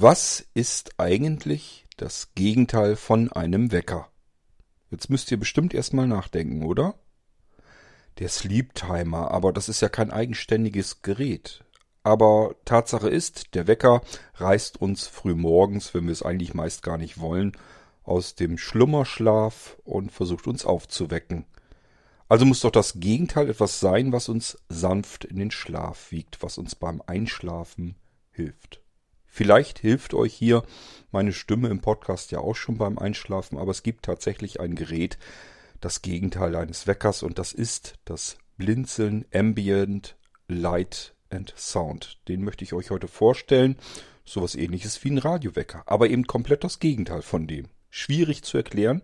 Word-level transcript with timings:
Was 0.00 0.46
ist 0.54 1.00
eigentlich 1.00 1.84
das 1.96 2.32
Gegenteil 2.36 2.94
von 2.94 3.32
einem 3.32 3.72
Wecker? 3.72 4.08
Jetzt 4.92 5.10
müsst 5.10 5.28
ihr 5.32 5.40
bestimmt 5.40 5.74
erstmal 5.74 6.06
nachdenken, 6.06 6.64
oder? 6.64 6.94
Der 8.20 8.28
Sleep 8.28 8.74
Timer, 8.74 9.32
aber 9.32 9.52
das 9.52 9.68
ist 9.68 9.80
ja 9.80 9.88
kein 9.88 10.12
eigenständiges 10.12 11.02
Gerät. 11.02 11.64
Aber 12.04 12.54
Tatsache 12.64 13.08
ist, 13.08 13.56
der 13.56 13.66
Wecker 13.66 14.02
reißt 14.36 14.80
uns 14.80 15.08
früh 15.08 15.34
morgens, 15.34 15.92
wenn 15.94 16.04
wir 16.04 16.12
es 16.12 16.22
eigentlich 16.22 16.54
meist 16.54 16.84
gar 16.84 16.96
nicht 16.96 17.18
wollen, 17.18 17.56
aus 18.04 18.36
dem 18.36 18.56
Schlummerschlaf 18.56 19.78
und 19.82 20.12
versucht 20.12 20.46
uns 20.46 20.64
aufzuwecken. 20.64 21.44
Also 22.28 22.44
muss 22.44 22.60
doch 22.60 22.70
das 22.70 23.00
Gegenteil 23.00 23.50
etwas 23.50 23.80
sein, 23.80 24.12
was 24.12 24.28
uns 24.28 24.58
sanft 24.68 25.24
in 25.24 25.38
den 25.38 25.50
Schlaf 25.50 26.12
wiegt, 26.12 26.40
was 26.40 26.56
uns 26.56 26.76
beim 26.76 27.02
Einschlafen 27.04 27.96
hilft. 28.30 28.80
Vielleicht 29.28 29.78
hilft 29.78 30.14
euch 30.14 30.34
hier 30.34 30.62
meine 31.10 31.32
Stimme 31.32 31.68
im 31.68 31.80
Podcast 31.80 32.32
ja 32.32 32.40
auch 32.40 32.56
schon 32.56 32.78
beim 32.78 32.98
Einschlafen, 32.98 33.58
aber 33.58 33.70
es 33.70 33.82
gibt 33.82 34.04
tatsächlich 34.04 34.60
ein 34.60 34.74
Gerät, 34.74 35.18
das 35.80 36.02
Gegenteil 36.02 36.56
eines 36.56 36.86
Weckers 36.86 37.22
und 37.22 37.38
das 37.38 37.52
ist 37.52 37.94
das 38.04 38.38
Blinzeln 38.56 39.24
Ambient 39.32 40.16
Light 40.48 41.14
and 41.30 41.54
Sound. 41.56 42.18
Den 42.26 42.42
möchte 42.42 42.64
ich 42.64 42.72
euch 42.72 42.90
heute 42.90 43.08
vorstellen. 43.08 43.76
Sowas 44.24 44.54
ähnliches 44.56 45.02
wie 45.04 45.10
ein 45.10 45.18
Radiowecker, 45.18 45.82
aber 45.86 46.10
eben 46.10 46.26
komplett 46.26 46.64
das 46.64 46.80
Gegenteil 46.80 47.22
von 47.22 47.46
dem. 47.46 47.68
Schwierig 47.90 48.42
zu 48.42 48.56
erklären. 48.56 49.02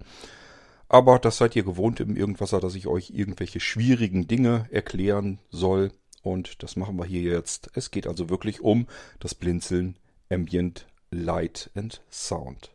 Aber 0.89 1.19
das 1.19 1.39
seid 1.39 1.57
ihr 1.57 1.65
gewohnt 1.65 2.01
im 2.01 2.17
Irgendwasser, 2.17 2.61
dass 2.61 2.75
ich 2.75 2.87
euch 2.87 3.11
irgendwelche 3.11 3.61
schwierigen 3.61 4.27
Dinge 4.27 4.67
erklären 4.71 5.39
soll. 5.51 5.93
Und 6.23 6.63
das 6.63 6.77
machen 6.77 6.97
wir 6.97 7.05
hier 7.05 7.23
jetzt. 7.23 7.71
Es 7.75 7.91
geht 7.91 8.07
also 8.07 8.29
wirklich 8.29 8.61
um 8.61 8.87
das 9.21 9.35
Blinzeln 9.35 9.97
Ambient 10.35 10.85
Light 11.13 11.69
and 11.77 11.97
Sound. 12.11 12.69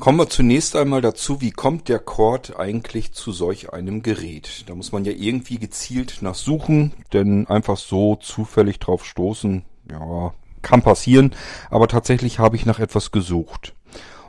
Kommen 0.00 0.18
wir 0.18 0.30
zunächst 0.30 0.76
einmal 0.76 1.02
dazu, 1.02 1.42
wie 1.42 1.50
kommt 1.50 1.90
der 1.90 1.98
Chord 1.98 2.58
eigentlich 2.58 3.12
zu 3.12 3.32
solch 3.32 3.74
einem 3.74 4.02
Gerät? 4.02 4.64
Da 4.66 4.74
muss 4.74 4.92
man 4.92 5.04
ja 5.04 5.12
irgendwie 5.12 5.58
gezielt 5.58 6.22
nachsuchen, 6.22 6.94
denn 7.12 7.46
einfach 7.48 7.76
so 7.76 8.16
zufällig 8.16 8.78
drauf 8.78 9.04
stoßen, 9.04 9.62
ja, 9.90 10.32
kann 10.62 10.80
passieren, 10.80 11.34
aber 11.68 11.86
tatsächlich 11.86 12.38
habe 12.38 12.56
ich 12.56 12.64
nach 12.64 12.78
etwas 12.78 13.10
gesucht. 13.10 13.74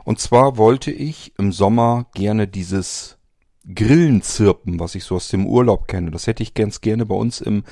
Und 0.04 0.20
zwar 0.20 0.58
wollte 0.58 0.90
ich 0.90 1.32
im 1.38 1.52
Sommer 1.52 2.04
gerne 2.12 2.46
dieses 2.46 3.16
Grillenzirpen, 3.74 4.78
was 4.78 4.94
ich 4.94 5.04
so 5.04 5.16
aus 5.16 5.28
dem 5.28 5.46
Urlaub 5.46 5.88
kenne, 5.88 6.10
das 6.10 6.26
hätte 6.26 6.42
ich 6.42 6.52
ganz 6.52 6.82
gerne 6.82 7.06
bei 7.06 7.14
uns 7.14 7.40
im 7.40 7.64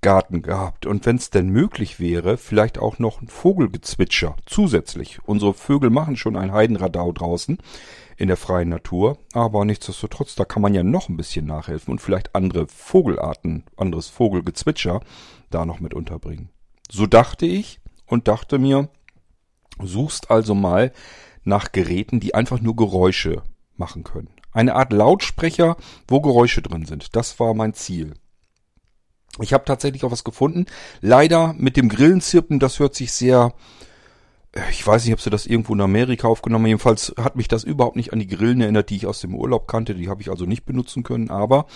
Garten 0.00 0.42
gehabt. 0.42 0.86
Und 0.86 1.06
wenn 1.06 1.16
es 1.16 1.30
denn 1.30 1.48
möglich 1.48 1.98
wäre, 2.00 2.36
vielleicht 2.36 2.78
auch 2.78 2.98
noch 2.98 3.20
ein 3.20 3.28
Vogelgezwitscher 3.28 4.36
zusätzlich. 4.46 5.18
Unsere 5.24 5.54
Vögel 5.54 5.90
machen 5.90 6.16
schon 6.16 6.36
ein 6.36 6.52
Heidenradau 6.52 7.12
draußen 7.12 7.58
in 8.16 8.28
der 8.28 8.36
freien 8.36 8.68
Natur, 8.68 9.18
aber 9.32 9.64
nichtsdestotrotz, 9.64 10.34
da 10.34 10.44
kann 10.44 10.62
man 10.62 10.74
ja 10.74 10.82
noch 10.82 11.08
ein 11.08 11.16
bisschen 11.16 11.46
nachhelfen 11.46 11.92
und 11.92 12.00
vielleicht 12.00 12.34
andere 12.34 12.66
Vogelarten, 12.66 13.64
anderes 13.76 14.08
Vogelgezwitscher 14.08 15.00
da 15.50 15.66
noch 15.66 15.80
mit 15.80 15.92
unterbringen. 15.92 16.48
So 16.90 17.06
dachte 17.06 17.46
ich 17.46 17.80
und 18.06 18.28
dachte 18.28 18.58
mir, 18.58 18.88
suchst 19.82 20.30
also 20.30 20.54
mal 20.54 20.92
nach 21.44 21.72
Geräten, 21.72 22.20
die 22.20 22.34
einfach 22.34 22.60
nur 22.60 22.76
Geräusche 22.76 23.42
machen 23.76 24.04
können. 24.04 24.30
Eine 24.52 24.74
Art 24.74 24.92
Lautsprecher, 24.92 25.76
wo 26.08 26.20
Geräusche 26.20 26.62
drin 26.62 26.86
sind. 26.86 27.14
Das 27.14 27.38
war 27.38 27.52
mein 27.52 27.74
Ziel. 27.74 28.14
Ich 29.40 29.52
habe 29.52 29.64
tatsächlich 29.64 30.04
auch 30.04 30.10
was 30.10 30.24
gefunden. 30.24 30.66
Leider 31.00 31.54
mit 31.58 31.76
dem 31.76 31.88
Grillenzirpen, 31.88 32.58
das 32.58 32.78
hört 32.78 32.94
sich 32.94 33.12
sehr, 33.12 33.52
äh, 34.52 34.60
ich 34.70 34.86
weiß 34.86 35.04
nicht, 35.04 35.14
ob 35.14 35.20
sie 35.20 35.30
das 35.30 35.46
irgendwo 35.46 35.74
in 35.74 35.80
Amerika 35.80 36.28
aufgenommen. 36.28 36.66
Jedenfalls 36.66 37.14
hat 37.18 37.36
mich 37.36 37.48
das 37.48 37.64
überhaupt 37.64 37.96
nicht 37.96 38.12
an 38.12 38.18
die 38.18 38.26
Grillen 38.26 38.60
erinnert, 38.60 38.90
die 38.90 38.96
ich 38.96 39.06
aus 39.06 39.20
dem 39.20 39.34
Urlaub 39.34 39.68
kannte. 39.68 39.94
Die 39.94 40.08
habe 40.08 40.22
ich 40.22 40.30
also 40.30 40.46
nicht 40.46 40.64
benutzen 40.64 41.02
können. 41.02 41.30
Aber 41.30 41.66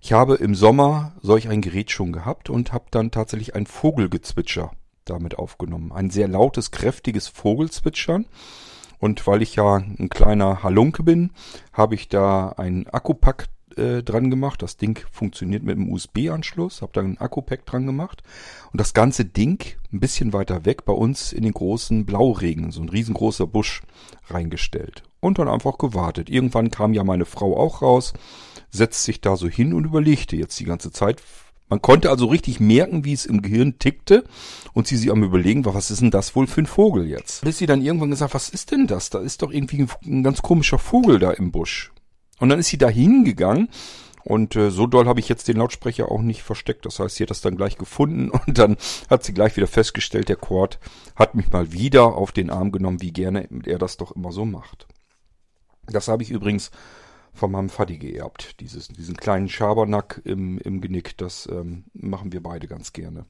ich 0.00 0.12
habe 0.12 0.34
im 0.36 0.54
Sommer 0.54 1.12
solch 1.22 1.48
ein 1.48 1.60
Gerät 1.60 1.90
schon 1.90 2.12
gehabt 2.12 2.50
und 2.50 2.72
habe 2.72 2.86
dann 2.90 3.10
tatsächlich 3.10 3.54
ein 3.54 3.66
Vogelgezwitscher 3.66 4.72
damit 5.04 5.38
aufgenommen. 5.38 5.92
Ein 5.92 6.10
sehr 6.10 6.28
lautes, 6.28 6.70
kräftiges 6.70 7.28
Vogelzwitschern. 7.28 8.26
Und 8.98 9.26
weil 9.26 9.42
ich 9.42 9.54
ja 9.54 9.76
ein 9.76 10.08
kleiner 10.08 10.62
Halunke 10.64 11.04
bin, 11.04 11.30
habe 11.72 11.94
ich 11.94 12.08
da 12.08 12.50
einen 12.50 12.88
Akkupack 12.88 13.46
äh, 13.78 14.02
dran 14.02 14.30
gemacht. 14.30 14.62
Das 14.62 14.76
Ding 14.76 15.00
funktioniert 15.10 15.62
mit 15.62 15.76
einem 15.76 15.90
USB-Anschluss. 15.90 16.82
Habe 16.82 16.92
da 16.92 17.00
ein 17.00 17.18
Akku-Pack 17.18 17.64
dran 17.64 17.86
gemacht. 17.86 18.22
Und 18.72 18.80
das 18.80 18.92
ganze 18.92 19.24
Ding 19.24 19.64
ein 19.92 20.00
bisschen 20.00 20.32
weiter 20.32 20.64
weg 20.64 20.84
bei 20.84 20.92
uns 20.92 21.32
in 21.32 21.44
den 21.44 21.52
großen 21.52 22.04
Blauregen, 22.04 22.70
so 22.70 22.82
ein 22.82 22.88
riesengroßer 22.88 23.46
Busch 23.46 23.82
reingestellt. 24.28 25.02
Und 25.20 25.38
dann 25.38 25.48
einfach 25.48 25.78
gewartet. 25.78 26.28
Irgendwann 26.28 26.70
kam 26.70 26.92
ja 26.92 27.04
meine 27.04 27.24
Frau 27.24 27.56
auch 27.56 27.82
raus, 27.82 28.12
setzt 28.70 29.04
sich 29.04 29.20
da 29.20 29.36
so 29.36 29.48
hin 29.48 29.72
und 29.72 29.84
überlegte 29.84 30.36
jetzt 30.36 30.58
die 30.60 30.64
ganze 30.64 30.92
Zeit. 30.92 31.22
Man 31.68 31.82
konnte 31.82 32.08
also 32.08 32.26
richtig 32.26 32.60
merken, 32.60 33.04
wie 33.04 33.12
es 33.12 33.26
im 33.26 33.42
Gehirn 33.42 33.78
tickte 33.78 34.24
und 34.72 34.86
sie 34.86 34.96
sich 34.96 35.10
am 35.10 35.22
überlegen 35.22 35.64
war, 35.66 35.74
was 35.74 35.90
ist 35.90 36.00
denn 36.00 36.10
das 36.10 36.34
wohl 36.34 36.46
für 36.46 36.62
ein 36.62 36.66
Vogel 36.66 37.06
jetzt? 37.06 37.44
Bis 37.44 37.58
sie 37.58 37.66
dann 37.66 37.82
irgendwann 37.82 38.10
gesagt, 38.10 38.32
was 38.32 38.48
ist 38.48 38.70
denn 38.70 38.86
das? 38.86 39.10
Da 39.10 39.18
ist 39.18 39.42
doch 39.42 39.50
irgendwie 39.50 39.86
ein 40.06 40.22
ganz 40.22 40.40
komischer 40.40 40.78
Vogel 40.78 41.18
da 41.18 41.30
im 41.30 41.52
Busch. 41.52 41.92
Und 42.38 42.48
dann 42.48 42.58
ist 42.58 42.68
sie 42.68 42.78
da 42.78 42.88
hingegangen 42.88 43.68
und 44.28 44.56
äh, 44.56 44.70
so 44.70 44.86
doll 44.86 45.06
habe 45.06 45.20
ich 45.20 45.28
jetzt 45.30 45.48
den 45.48 45.56
Lautsprecher 45.56 46.10
auch 46.12 46.20
nicht 46.20 46.42
versteckt. 46.42 46.84
Das 46.84 47.00
heißt, 47.00 47.16
sie 47.16 47.24
hat 47.24 47.30
das 47.30 47.40
dann 47.40 47.56
gleich 47.56 47.78
gefunden 47.78 48.30
und 48.46 48.58
dann 48.58 48.76
hat 49.08 49.24
sie 49.24 49.32
gleich 49.32 49.56
wieder 49.56 49.66
festgestellt, 49.66 50.28
der 50.28 50.36
Quad 50.36 50.78
hat 51.16 51.34
mich 51.34 51.50
mal 51.50 51.72
wieder 51.72 52.14
auf 52.14 52.32
den 52.32 52.50
Arm 52.50 52.70
genommen, 52.70 53.00
wie 53.00 53.12
gerne 53.12 53.48
er 53.64 53.78
das 53.78 53.96
doch 53.96 54.12
immer 54.12 54.30
so 54.30 54.44
macht. 54.44 54.86
Das 55.86 56.08
habe 56.08 56.22
ich 56.22 56.30
übrigens 56.30 56.70
von 57.32 57.50
meinem 57.50 57.70
Vati 57.70 57.96
geerbt. 57.96 58.60
Dieses, 58.60 58.88
diesen 58.88 59.16
kleinen 59.16 59.48
Schabernack 59.48 60.20
im, 60.24 60.58
im 60.58 60.82
Genick, 60.82 61.16
das 61.16 61.48
ähm, 61.50 61.84
machen 61.94 62.30
wir 62.30 62.42
beide 62.42 62.66
ganz 62.66 62.92
gerne. 62.92 63.24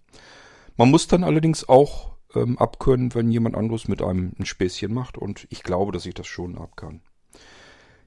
Man 0.76 0.91
muss 0.91 1.06
dann 1.06 1.22
allerdings 1.22 1.68
auch 1.68 2.16
ähm, 2.34 2.58
abkönnen, 2.58 3.14
wenn 3.14 3.30
jemand 3.30 3.54
anderes 3.54 3.86
mit 3.86 4.02
einem 4.02 4.32
ein 4.36 4.47
Späßchen 4.47 4.92
macht 4.92 5.16
und 5.16 5.47
ich 5.50 5.62
glaube, 5.62 5.92
dass 5.92 6.06
ich 6.06 6.14
das 6.14 6.26
schon 6.26 6.58
abkann. 6.58 7.02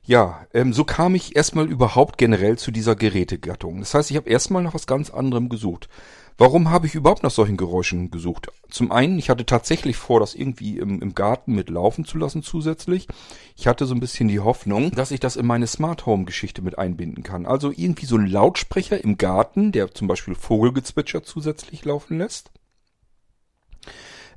Ja, 0.03 0.47
ähm, 0.53 0.73
so 0.73 0.83
kam 0.83 1.13
ich 1.13 1.35
erstmal 1.35 1.67
überhaupt 1.69 2.17
generell 2.17 2.57
zu 2.57 2.71
dieser 2.71 2.95
Gerätegattung. 2.95 3.79
Das 3.79 3.93
heißt, 3.93 4.09
ich 4.09 4.17
habe 4.17 4.29
erstmal 4.29 4.63
nach 4.63 4.73
was 4.73 4.87
ganz 4.87 5.11
anderem 5.11 5.47
gesucht. 5.47 5.89
Warum 6.37 6.71
habe 6.71 6.87
ich 6.87 6.95
überhaupt 6.95 7.21
nach 7.21 7.29
solchen 7.29 7.55
Geräuschen 7.55 8.09
gesucht? 8.09 8.47
Zum 8.71 8.91
einen, 8.91 9.19
ich 9.19 9.29
hatte 9.29 9.45
tatsächlich 9.45 9.97
vor, 9.97 10.19
das 10.19 10.33
irgendwie 10.33 10.79
im, 10.79 11.01
im 11.03 11.13
Garten 11.13 11.53
mit 11.53 11.69
laufen 11.69 12.03
zu 12.03 12.17
lassen 12.17 12.41
zusätzlich. 12.41 13.07
Ich 13.55 13.67
hatte 13.67 13.85
so 13.85 13.93
ein 13.93 13.99
bisschen 13.99 14.27
die 14.27 14.39
Hoffnung, 14.39 14.89
dass 14.91 15.11
ich 15.11 15.19
das 15.19 15.35
in 15.35 15.45
meine 15.45 15.67
Smart 15.67 16.07
Home 16.07 16.25
Geschichte 16.25 16.63
mit 16.63 16.79
einbinden 16.79 17.23
kann. 17.23 17.45
Also 17.45 17.69
irgendwie 17.69 18.07
so 18.07 18.15
ein 18.15 18.25
Lautsprecher 18.25 19.03
im 19.03 19.17
Garten, 19.19 19.71
der 19.71 19.93
zum 19.93 20.07
Beispiel 20.07 20.33
Vogelgezwitscher 20.33 21.21
zusätzlich 21.21 21.85
laufen 21.85 22.17
lässt 22.17 22.49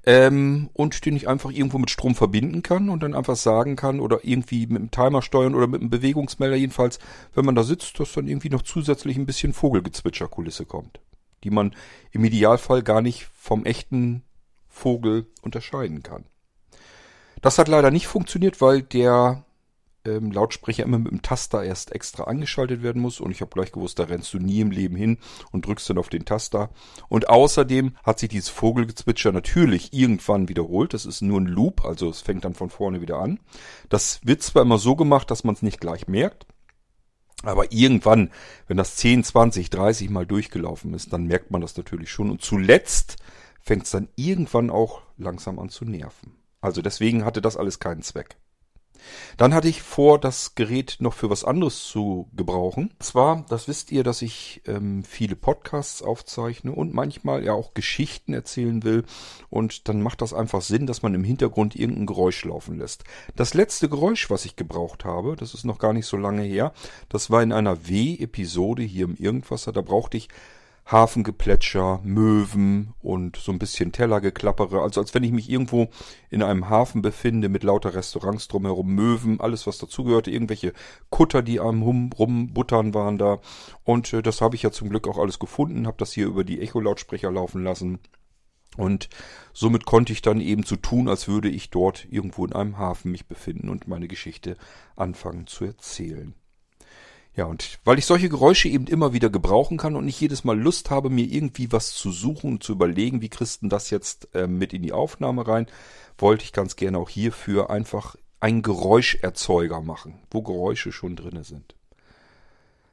ähm, 0.07 0.71
und 0.73 1.05
den 1.07 1.17
ich 1.17 1.29
einfach 1.29 1.51
irgendwo 1.51 1.79
mit 1.79 1.91
Strom 1.91 2.15
verbinden 2.15 2.63
kann 2.63 2.89
und 2.89 3.03
dann 3.03 3.15
einfach 3.15 3.37
sagen 3.37 3.77
kann 3.77 4.01
oder 4.01 4.21
irgendwie 4.23 4.67
mit 4.67 4.79
einem 4.79 4.91
Timer 4.91 5.23
steuern 5.23 5.55
oder 5.55 5.67
mit 5.67 5.81
einem 5.81 5.91
Bewegungsmelder 5.91 6.57
jedenfalls, 6.57 6.99
wenn 7.35 7.45
man 7.45 7.55
da 7.55 7.63
sitzt, 7.63 7.99
dass 8.01 8.13
dann 8.13 8.29
irgendwie 8.29 8.51
noch 8.51 8.63
zusätzlich 8.63 9.17
ein 9.17 9.27
bisschen 9.27 9.53
Vogelgezwitscherkulisse 9.53 10.67
kommt, 10.67 11.01
die 11.43 11.51
man 11.51 11.75
im 12.13 12.25
Idealfall 12.25 12.83
gar 12.83 13.01
nicht 13.01 13.29
vom 13.35 13.65
echten 13.65 14.23
Vogel 14.69 15.27
unterscheiden 15.43 16.03
kann. 16.03 16.25
Das 17.41 17.59
hat 17.59 17.69
leider 17.69 17.91
nicht 17.91 18.07
funktioniert, 18.07 18.61
weil 18.61 18.83
der 18.83 19.45
ähm, 20.05 20.31
Lautsprecher 20.31 20.85
immer 20.85 20.99
mit 20.99 21.11
dem 21.11 21.23
Taster 21.23 21.63
erst 21.63 21.93
extra 21.93 22.25
angeschaltet 22.25 22.83
werden 22.83 23.01
muss. 23.01 23.21
Und 23.21 23.31
ich 23.31 23.41
habe 23.41 23.51
gleich 23.51 23.73
gewusst, 23.73 23.99
da 23.99 24.05
rennst 24.05 24.33
du 24.35 24.39
nie 24.39 24.61
im 24.61 24.71
Leben 24.71 24.97
hin 24.97 25.19
und 25.53 25.67
drückst 25.67 25.91
dann 25.91 25.99
auf 25.99 26.09
den 26.09 26.25
Taster. 26.25 26.71
Und 27.09 27.29
außerdem 27.29 27.97
hat 28.03 28.19
sich 28.19 28.29
dieses 28.29 28.49
Vogelgezwitscher 28.49 29.33
natürlich 29.33 29.93
irgendwann 29.93 30.49
wiederholt. 30.49 30.95
Das 30.95 31.07
ist 31.07 31.23
nur 31.23 31.41
ein 31.41 31.47
Loop, 31.47 31.85
also 31.85 32.11
es 32.11 32.21
fängt 32.21 32.45
dann 32.45 32.55
von 32.55 32.71
vorne 32.71 33.01
wieder 33.01 33.19
an. 33.19 33.41
Das 33.89 34.21
wird 34.25 34.43
zwar 34.43 34.63
immer 34.63 34.79
so 34.79 34.97
gemacht, 34.97 35.31
dass 35.31 35.45
man 35.45 35.55
es 35.55 35.63
nicht 35.63 35.81
gleich 35.81 36.09
merkt. 36.09 36.47
Aber 37.43 37.73
irgendwann, 37.73 38.31
wenn 38.67 38.77
das 38.77 38.97
10, 38.97 39.25
20, 39.25 39.71
30 39.71 40.09
Mal 40.11 40.27
durchgelaufen 40.27 40.95
ist, 40.95 41.13
dann 41.13 41.27
merkt 41.27 41.51
man 41.51 41.61
das 41.61 41.77
natürlich 41.77 42.11
schon. 42.11 42.31
Und 42.31 42.43
zuletzt 42.43 43.17
fängt 43.61 43.85
es 43.85 43.91
dann 43.91 44.09
irgendwann 44.17 44.71
auch 44.71 45.03
langsam 45.17 45.59
an 45.59 45.69
zu 45.69 45.85
nerven. 45.85 46.37
Also 46.61 46.81
deswegen 46.81 47.25
hatte 47.25 47.43
das 47.43 47.57
alles 47.57 47.79
keinen 47.79 48.03
Zweck. 48.03 48.37
Dann 49.37 49.55
hatte 49.55 49.69
ich 49.69 49.83
vor, 49.83 50.19
das 50.19 50.55
Gerät 50.55 50.97
noch 51.01 51.15
für 51.15 51.31
was 51.31 51.45
anderes 51.45 51.85
zu 51.85 52.29
gebrauchen. 52.35 52.93
Zwar, 52.99 53.45
das 53.49 53.69
wisst 53.69 53.93
ihr, 53.93 54.05
dass 54.05 54.23
ich 54.23 54.63
ähm, 54.67 55.05
viele 55.05 55.37
Podcasts 55.37 56.03
aufzeichne 56.03 56.73
und 56.73 56.95
manchmal 56.95 57.45
ja 57.45 57.53
auch 57.53 57.75
Geschichten 57.75 58.33
erzählen 58.33 58.83
will. 58.83 59.05
Und 59.51 59.89
dann 59.89 60.03
macht 60.03 60.23
das 60.23 60.33
einfach 60.33 60.63
Sinn, 60.63 60.87
dass 60.87 61.03
man 61.03 61.15
im 61.15 61.25
Hintergrund 61.25 61.77
irgendein 61.77 62.07
Geräusch 62.07 62.45
laufen 62.45 62.79
lässt. 62.79 63.05
Das 63.37 63.55
letzte 63.55 63.89
Geräusch, 63.89 64.31
was 64.31 64.45
ich 64.45 64.57
gebraucht 64.57 65.05
habe, 65.05 65.37
das 65.37 65.55
ist 65.55 65.65
noch 65.65 65.79
gar 65.79 65.93
nicht 65.93 66.07
so 66.07 66.17
lange 66.17 66.43
her, 66.43 66.73
das 67.09 67.31
war 67.31 67.43
in 67.43 67.53
einer 67.53 67.89
W-Episode 67.89 68.83
hier 68.83 69.05
im 69.05 69.17
Irgendwasser. 69.17 69.73
Da 69.73 69.81
brauchte 69.81 70.17
ich 70.17 70.29
Hafengeplätscher, 70.87 72.01
Möwen 72.05 72.93
und 73.01 73.37
so 73.37 73.53
ein 73.53 73.59
bisschen 73.59 73.93
Tellergeklappere. 73.93 74.83
Also 74.83 75.01
als 75.01 75.15
wenn 75.15 75.25
ich 75.25 75.33
mich 75.33 75.49
irgendwo 75.49 75.89
in 76.29 76.43
einem 76.43 76.69
Hafen 76.69 77.01
befinde 77.01 77.49
mit 77.49 77.65
lauter 77.65 77.95
Restaurants 77.95 78.49
drumherum, 78.49 78.95
Möwen, 78.95 79.41
alles 79.41 79.67
was 79.67 79.79
dazugehörte, 79.79 80.31
irgendwelche 80.31 80.75
Kutter, 81.09 81.43
die 81.43 81.59
am 81.59 81.83
rumbuttern 81.83 82.93
waren 82.93 83.17
da. 83.17 83.41
Und 83.83 84.13
äh, 84.13 84.23
das 84.23 84.43
habe 84.43 84.57
ich 84.57 84.63
ja 84.63 84.71
zum 84.73 84.91
Glück 84.91 85.09
auch 85.09 85.19
alles 85.19 85.39
gefunden, 85.39 85.87
habe 85.87 85.97
das 85.99 86.13
hier 86.13 86.27
über 86.27 86.45
die 86.45 86.61
Echolautsprecher 86.61 87.31
laufen 87.31 87.65
lassen. 87.65 87.99
Und 88.77 89.09
somit 89.53 89.87
konnte 89.87 90.13
ich 90.13 90.21
dann 90.21 90.41
eben 90.41 90.65
zu 90.65 90.75
so 90.75 90.81
tun, 90.81 91.09
als 91.09 91.29
würde 91.29 91.49
ich 91.49 91.71
dort 91.71 92.07
irgendwo 92.11 92.45
in 92.45 92.53
einem 92.53 92.77
Hafen 92.77 93.13
mich 93.13 93.27
befinden 93.27 93.69
und 93.69 93.89
meine 93.89 94.09
Geschichte 94.09 94.57
anfangen 94.97 95.47
zu 95.47 95.65
erzählen. 95.65 96.35
Ja, 97.37 97.47
und 97.47 97.81
weil 97.85 97.99
ich 97.99 98.07
solche 98.07 98.29
Geräusche 98.29 98.69
eben 98.69 98.87
immer 98.87 99.13
wieder 99.13 99.29
gebrauchen 99.29 99.77
kann 99.77 99.97
und 99.97 100.05
nicht 100.05 100.21
jedes 100.21 100.45
Mal 100.45 100.59
Lust 100.59 100.91
habe, 100.91 101.11
mir 101.11 101.27
irgendwie 101.27 101.73
was 101.73 101.93
zu 101.93 102.13
suchen 102.13 102.53
und 102.53 102.63
zu 102.63 102.73
überlegen, 102.73 103.23
wie 103.23 103.29
Christen 103.29 103.69
das 103.69 103.91
jetzt 103.91 104.29
äh, 104.35 104.47
mit 104.47 104.73
in 104.73 104.83
die 104.83 104.93
Aufnahme 104.93 105.47
rein, 105.47 105.67
wollte 106.17 106.45
ich 106.45 106.53
ganz 106.53 106.77
gerne 106.77 106.99
auch 106.99 107.09
hierfür 107.09 107.71
einfach 107.71 108.15
einen 108.39 108.63
Geräuscherzeuger 108.63 109.81
machen, 109.81 110.21
wo 110.31 110.43
Geräusche 110.43 110.93
schon 110.93 111.17
drinne 111.17 111.43
sind. 111.43 111.75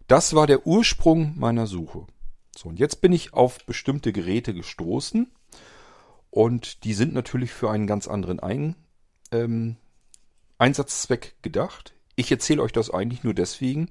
Das 0.07 0.33
war 0.33 0.47
der 0.47 0.65
Ursprung 0.65 1.33
meiner 1.37 1.67
Suche. 1.67 2.07
So, 2.57 2.69
und 2.69 2.79
jetzt 2.79 3.01
bin 3.01 3.13
ich 3.13 3.33
auf 3.33 3.63
bestimmte 3.65 4.11
Geräte 4.11 4.53
gestoßen 4.53 5.31
und 6.31 6.83
die 6.83 6.93
sind 6.93 7.13
natürlich 7.13 7.51
für 7.51 7.69
einen 7.69 7.85
ganz 7.85 8.07
anderen 8.07 8.39
Ein, 8.39 8.75
ähm, 9.31 9.77
Einsatzzweck 10.57 11.35
gedacht. 11.43 11.93
Ich 12.15 12.31
erzähle 12.31 12.61
euch 12.61 12.71
das 12.71 12.89
eigentlich 12.89 13.23
nur 13.23 13.33
deswegen, 13.33 13.89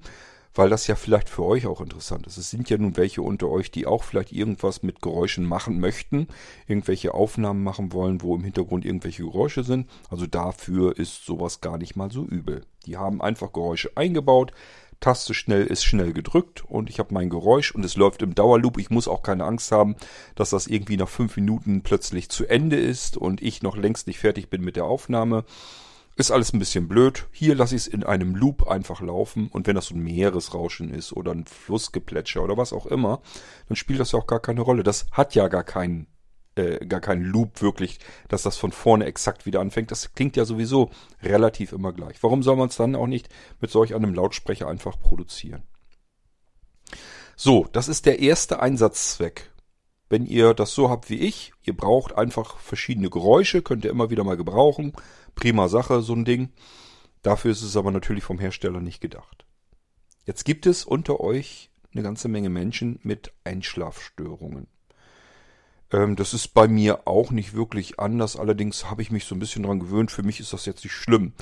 weil 0.53 0.69
das 0.69 0.87
ja 0.87 0.95
vielleicht 0.95 1.29
für 1.29 1.43
euch 1.43 1.67
auch 1.67 1.81
interessant 1.81 2.27
ist. 2.27 2.37
Es 2.37 2.49
sind 2.49 2.69
ja 2.69 2.77
nun 2.77 2.97
welche 2.97 3.21
unter 3.21 3.49
euch, 3.49 3.71
die 3.71 3.85
auch 3.85 4.03
vielleicht 4.03 4.31
irgendwas 4.31 4.83
mit 4.83 5.01
Geräuschen 5.01 5.45
machen 5.45 5.79
möchten, 5.79 6.27
irgendwelche 6.67 7.13
Aufnahmen 7.13 7.63
machen 7.63 7.93
wollen, 7.93 8.21
wo 8.21 8.35
im 8.35 8.43
Hintergrund 8.43 8.85
irgendwelche 8.85 9.23
Geräusche 9.23 9.63
sind. 9.63 9.89
Also 10.09 10.27
dafür 10.27 10.97
ist 10.97 11.25
sowas 11.25 11.61
gar 11.61 11.77
nicht 11.77 11.95
mal 11.95 12.11
so 12.11 12.25
übel. 12.25 12.65
Die 12.85 12.97
haben 12.97 13.21
einfach 13.21 13.53
Geräusche 13.53 13.91
eingebaut, 13.95 14.51
Taste 15.01 15.33
schnell 15.33 15.65
ist 15.65 15.83
schnell 15.83 16.13
gedrückt 16.13 16.63
und 16.63 16.87
ich 16.87 16.99
habe 16.99 17.11
mein 17.13 17.31
Geräusch 17.31 17.73
und 17.73 17.83
es 17.83 17.95
läuft 17.95 18.21
im 18.21 18.35
Dauerloop. 18.35 18.77
Ich 18.77 18.91
muss 18.91 19.07
auch 19.07 19.23
keine 19.23 19.45
Angst 19.45 19.71
haben, 19.71 19.95
dass 20.35 20.51
das 20.51 20.67
irgendwie 20.67 20.95
nach 20.95 21.09
fünf 21.09 21.35
Minuten 21.37 21.81
plötzlich 21.81 22.29
zu 22.29 22.45
Ende 22.45 22.77
ist 22.77 23.17
und 23.17 23.41
ich 23.41 23.63
noch 23.63 23.75
längst 23.75 24.05
nicht 24.05 24.19
fertig 24.19 24.51
bin 24.51 24.61
mit 24.61 24.75
der 24.75 24.85
Aufnahme. 24.85 25.43
Ist 26.17 26.31
alles 26.31 26.53
ein 26.53 26.59
bisschen 26.59 26.87
blöd. 26.87 27.27
Hier 27.31 27.55
lasse 27.55 27.75
ich 27.75 27.83
es 27.83 27.87
in 27.87 28.03
einem 28.03 28.35
Loop 28.35 28.67
einfach 28.67 29.01
laufen 29.01 29.47
und 29.47 29.65
wenn 29.65 29.75
das 29.75 29.87
so 29.87 29.95
ein 29.95 30.03
Meeresrauschen 30.03 30.93
ist 30.93 31.13
oder 31.13 31.31
ein 31.31 31.45
Flussgeplätscher 31.45 32.43
oder 32.43 32.57
was 32.57 32.73
auch 32.73 32.85
immer, 32.85 33.21
dann 33.67 33.75
spielt 33.75 33.99
das 33.99 34.11
ja 34.11 34.19
auch 34.19 34.27
gar 34.27 34.41
keine 34.41 34.61
Rolle. 34.61 34.83
Das 34.83 35.05
hat 35.11 35.35
ja 35.35 35.47
gar 35.47 35.63
keinen 35.63 36.07
äh, 36.55 36.85
gar 36.85 36.99
keinen 36.99 37.23
Loop 37.23 37.61
wirklich, 37.61 37.99
dass 38.27 38.43
das 38.43 38.57
von 38.57 38.71
vorne 38.71 39.05
exakt 39.05 39.45
wieder 39.45 39.61
anfängt. 39.61 39.89
Das 39.89 40.13
klingt 40.13 40.35
ja 40.35 40.45
sowieso 40.45 40.91
relativ 41.23 41.71
immer 41.71 41.93
gleich. 41.93 42.21
Warum 42.21 42.43
soll 42.43 42.57
man 42.57 42.67
es 42.67 42.75
dann 42.75 42.95
auch 42.95 43.07
nicht 43.07 43.29
mit 43.61 43.71
solch 43.71 43.95
einem 43.95 44.13
Lautsprecher 44.13 44.67
einfach 44.67 44.99
produzieren? 44.99 45.63
So, 47.37 47.67
das 47.71 47.87
ist 47.87 48.05
der 48.05 48.19
erste 48.19 48.59
Einsatzzweck. 48.59 49.49
Wenn 50.09 50.25
ihr 50.25 50.53
das 50.53 50.73
so 50.75 50.89
habt 50.89 51.09
wie 51.09 51.19
ich, 51.19 51.53
ihr 51.63 51.75
braucht 51.75 52.17
einfach 52.17 52.57
verschiedene 52.57 53.09
Geräusche, 53.09 53.61
könnt 53.61 53.85
ihr 53.85 53.91
immer 53.91 54.09
wieder 54.09 54.25
mal 54.25 54.35
gebrauchen. 54.35 54.91
Prima 55.35 55.67
Sache, 55.67 56.01
so 56.01 56.13
ein 56.13 56.25
Ding. 56.25 56.49
Dafür 57.21 57.51
ist 57.51 57.61
es 57.61 57.77
aber 57.77 57.91
natürlich 57.91 58.23
vom 58.23 58.39
Hersteller 58.39 58.79
nicht 58.79 59.01
gedacht. 59.01 59.45
Jetzt 60.25 60.45
gibt 60.45 60.65
es 60.65 60.85
unter 60.85 61.19
euch 61.19 61.69
eine 61.93 62.03
ganze 62.03 62.27
Menge 62.27 62.49
Menschen 62.49 62.99
mit 63.03 63.33
Einschlafstörungen. 63.43 64.67
Ähm, 65.91 66.15
das 66.15 66.33
ist 66.33 66.49
bei 66.49 66.67
mir 66.67 67.07
auch 67.07 67.31
nicht 67.31 67.53
wirklich 67.53 67.99
anders, 67.99 68.37
allerdings 68.37 68.89
habe 68.89 69.01
ich 69.01 69.11
mich 69.11 69.25
so 69.25 69.35
ein 69.35 69.39
bisschen 69.39 69.63
dran 69.63 69.79
gewöhnt. 69.79 70.11
Für 70.11 70.23
mich 70.23 70.39
ist 70.39 70.53
das 70.53 70.65
jetzt 70.65 70.83
nicht 70.83 70.93
schlimm. 70.93 71.33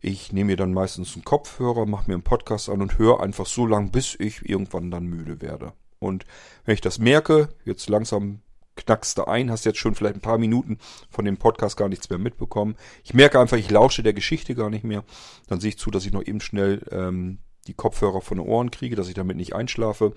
Ich 0.00 0.32
nehme 0.32 0.48
mir 0.48 0.56
dann 0.56 0.74
meistens 0.74 1.14
einen 1.14 1.24
Kopfhörer, 1.24 1.86
mache 1.86 2.08
mir 2.08 2.14
einen 2.14 2.22
Podcast 2.22 2.68
an 2.68 2.82
und 2.82 2.98
höre 2.98 3.20
einfach 3.20 3.46
so 3.46 3.66
lang, 3.66 3.90
bis 3.90 4.14
ich 4.18 4.46
irgendwann 4.48 4.90
dann 4.90 5.06
müde 5.06 5.40
werde. 5.40 5.72
Und 5.98 6.26
wenn 6.66 6.74
ich 6.74 6.82
das 6.82 6.98
merke, 6.98 7.48
jetzt 7.64 7.88
langsam 7.88 8.40
knackst 8.76 9.18
du 9.18 9.24
ein, 9.24 9.50
hast 9.50 9.64
jetzt 9.64 9.78
schon 9.78 9.94
vielleicht 9.94 10.16
ein 10.16 10.20
paar 10.20 10.38
Minuten 10.38 10.78
von 11.10 11.24
dem 11.24 11.36
Podcast 11.36 11.76
gar 11.76 11.88
nichts 11.88 12.10
mehr 12.10 12.18
mitbekommen. 12.18 12.76
Ich 13.02 13.14
merke 13.14 13.40
einfach, 13.40 13.56
ich 13.56 13.70
lausche 13.70 14.02
der 14.02 14.12
Geschichte 14.12 14.54
gar 14.54 14.70
nicht 14.70 14.84
mehr. 14.84 15.04
Dann 15.46 15.60
sehe 15.60 15.70
ich 15.70 15.78
zu, 15.78 15.90
dass 15.90 16.06
ich 16.06 16.12
noch 16.12 16.26
eben 16.26 16.40
schnell 16.40 16.82
ähm, 16.90 17.38
die 17.66 17.74
Kopfhörer 17.74 18.20
von 18.20 18.38
den 18.38 18.46
Ohren 18.46 18.70
kriege, 18.70 18.96
dass 18.96 19.08
ich 19.08 19.14
damit 19.14 19.36
nicht 19.36 19.54
einschlafe. 19.54 20.14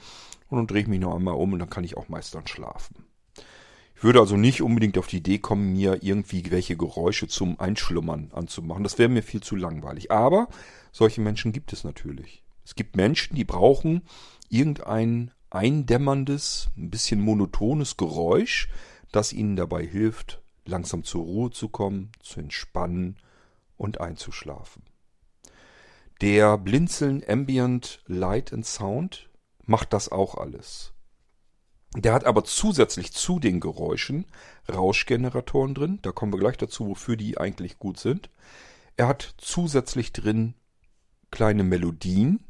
Und 0.49 0.57
dann 0.57 0.67
drehe 0.67 0.81
ich 0.81 0.87
mich 0.87 0.99
noch 0.99 1.15
einmal 1.15 1.35
um 1.35 1.53
und 1.53 1.59
dann 1.59 1.69
kann 1.69 1.83
ich 1.83 1.97
auch 1.97 2.09
meist 2.09 2.35
dann 2.35 2.47
schlafen. 2.47 3.05
Ich 3.95 4.03
würde 4.03 4.19
also 4.19 4.37
nicht 4.37 4.61
unbedingt 4.61 4.97
auf 4.99 5.07
die 5.07 5.17
Idee 5.17 5.39
kommen, 5.39 5.73
mir 5.73 6.03
irgendwie 6.03 6.43
welche 6.51 6.77
Geräusche 6.77 7.27
zum 7.27 7.59
Einschlummern 7.59 8.29
anzumachen. 8.31 8.83
Das 8.83 8.99
wäre 8.99 9.09
mir 9.09 9.23
viel 9.23 9.41
zu 9.41 9.55
langweilig. 9.55 10.11
Aber 10.11 10.49
solche 10.91 11.19
Menschen 11.19 11.51
gibt 11.51 11.73
es 11.73 11.83
natürlich. 11.83 12.43
Es 12.63 12.75
gibt 12.75 12.95
Menschen, 12.95 13.35
die 13.35 13.43
brauchen 13.43 14.03
irgendein 14.49 15.31
eindämmerndes, 15.57 16.69
ein 16.77 16.89
bisschen 16.89 17.19
monotones 17.19 17.97
Geräusch, 17.97 18.69
das 19.11 19.33
ihnen 19.33 19.55
dabei 19.55 19.85
hilft, 19.85 20.41
langsam 20.65 21.03
zur 21.03 21.23
Ruhe 21.23 21.51
zu 21.51 21.69
kommen, 21.69 22.11
zu 22.21 22.39
entspannen 22.39 23.17
und 23.75 23.99
einzuschlafen. 23.99 24.83
Der 26.21 26.57
Blinzeln 26.57 27.23
Ambient 27.27 28.03
Light 28.05 28.53
and 28.53 28.65
Sound 28.65 29.29
macht 29.65 29.93
das 29.93 30.09
auch 30.09 30.35
alles. 30.35 30.93
Der 31.95 32.13
hat 32.13 32.25
aber 32.25 32.43
zusätzlich 32.43 33.13
zu 33.13 33.39
den 33.39 33.59
Geräuschen 33.59 34.25
Rauschgeneratoren 34.71 35.73
drin. 35.73 35.99
Da 36.01 36.11
kommen 36.11 36.33
wir 36.33 36.39
gleich 36.39 36.57
dazu, 36.57 36.87
wofür 36.87 37.17
die 37.17 37.37
eigentlich 37.37 37.79
gut 37.79 37.99
sind. 37.99 38.29
Er 38.97 39.07
hat 39.07 39.35
zusätzlich 39.37 40.11
drin 40.11 40.53
kleine 41.31 41.63
Melodien, 41.63 42.43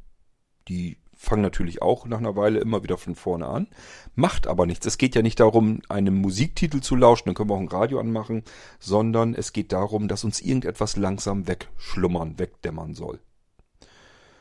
die 0.68 0.98
fangen 1.18 1.42
natürlich 1.42 1.82
auch 1.82 2.06
nach 2.06 2.20
einer 2.20 2.36
Weile 2.36 2.60
immer 2.60 2.84
wieder 2.84 2.98
von 2.98 3.16
vorne 3.16 3.48
an, 3.48 3.68
macht 4.16 4.48
aber 4.48 4.66
nichts. 4.66 4.86
Es 4.86 4.98
geht 4.98 5.16
ja 5.16 5.22
nicht 5.22 5.40
darum, 5.40 5.82
einem 5.90 6.16
Musiktitel 6.22 6.80
zu 6.80 6.96
lauschen, 6.96 7.24
dann 7.26 7.36
können 7.36 7.50
wir 7.50 7.56
auch 7.56 7.60
ein 7.60 7.68
Radio 7.68 8.00
anmachen, 8.00 8.44
sondern 8.80 9.34
es 9.34 9.52
geht 9.52 9.74
darum, 9.74 10.08
dass 10.08 10.24
uns 10.24 10.40
irgendetwas 10.40 10.96
langsam 10.96 11.48
wegschlummern, 11.48 12.40
wegdämmern 12.40 12.94
soll. 12.94 13.20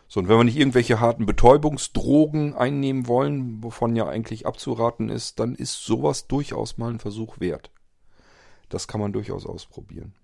So, 0.09 0.21
und 0.21 0.28
wenn 0.28 0.37
wir 0.37 0.45
nicht 0.45 0.59
irgendwelche 0.59 1.00
harten 1.00 1.26
Betäubungsdrogen 1.26 2.54
einnehmen 2.54 3.09
wollen, 3.09 3.62
wovon 3.64 3.97
ja 3.97 4.06
eigentlich 4.06 4.47
abzuraten 4.47 5.09
ist, 5.09 5.40
dann 5.40 5.54
ist 5.54 5.83
sowas 5.83 6.28
durchaus 6.28 6.78
mal 6.78 6.90
ein 6.90 7.00
Versuch 7.00 7.40
wert. 7.40 7.73
Das 8.68 8.87
kann 8.87 9.00
man 9.00 9.12
durchaus 9.12 9.47
ausprobieren. 9.47 10.14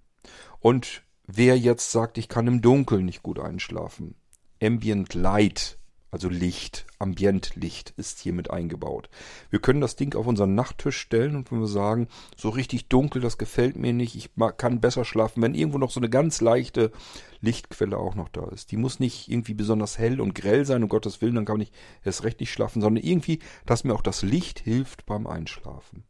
Und 0.60 1.02
wer 1.26 1.58
jetzt 1.58 1.90
sagt, 1.90 2.18
ich 2.18 2.28
kann 2.28 2.46
im 2.46 2.62
Dunkeln 2.62 3.04
nicht 3.04 3.22
gut 3.22 3.40
einschlafen, 3.40 4.14
Ambient 4.62 5.14
Light 5.14 5.78
also 6.12 6.28
Licht, 6.28 6.86
Ambientlicht 6.98 7.94
ist 7.96 8.20
hier 8.20 8.34
mit 8.34 8.50
eingebaut. 8.50 9.08
Wir 9.48 9.60
können 9.60 9.80
das 9.80 9.96
Ding 9.96 10.14
auf 10.14 10.26
unseren 10.26 10.54
Nachttisch 10.54 10.98
stellen 10.98 11.34
und 11.34 11.50
wenn 11.50 11.60
wir 11.60 11.66
sagen, 11.66 12.06
so 12.36 12.50
richtig 12.50 12.88
dunkel, 12.90 13.22
das 13.22 13.38
gefällt 13.38 13.76
mir 13.76 13.94
nicht, 13.94 14.14
ich 14.14 14.30
kann 14.58 14.82
besser 14.82 15.06
schlafen, 15.06 15.42
wenn 15.42 15.54
irgendwo 15.54 15.78
noch 15.78 15.90
so 15.90 16.00
eine 16.00 16.10
ganz 16.10 16.42
leichte 16.42 16.92
Lichtquelle 17.40 17.96
auch 17.96 18.14
noch 18.14 18.28
da 18.28 18.46
ist. 18.50 18.72
Die 18.72 18.76
muss 18.76 19.00
nicht 19.00 19.28
irgendwie 19.30 19.54
besonders 19.54 19.98
hell 19.98 20.20
und 20.20 20.34
grell 20.34 20.66
sein, 20.66 20.82
um 20.82 20.90
Gottes 20.90 21.22
Willen, 21.22 21.34
dann 21.34 21.46
kann 21.46 21.62
ich 21.62 21.72
erst 22.04 22.24
recht 22.24 22.40
nicht 22.40 22.52
schlafen, 22.52 22.82
sondern 22.82 23.02
irgendwie, 23.02 23.38
dass 23.64 23.82
mir 23.82 23.94
auch 23.94 24.02
das 24.02 24.20
Licht 24.20 24.60
hilft 24.60 25.06
beim 25.06 25.26
Einschlafen. 25.26 26.04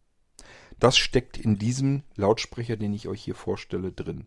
Das 0.80 0.97
steckt 0.97 1.38
in 1.38 1.59
diesem 1.59 2.02
Lautsprecher, 2.16 2.76
den 2.76 2.92
ich 2.92 3.06
euch 3.06 3.23
hier 3.23 3.37
vorstelle, 3.37 3.92
drin. 3.92 4.26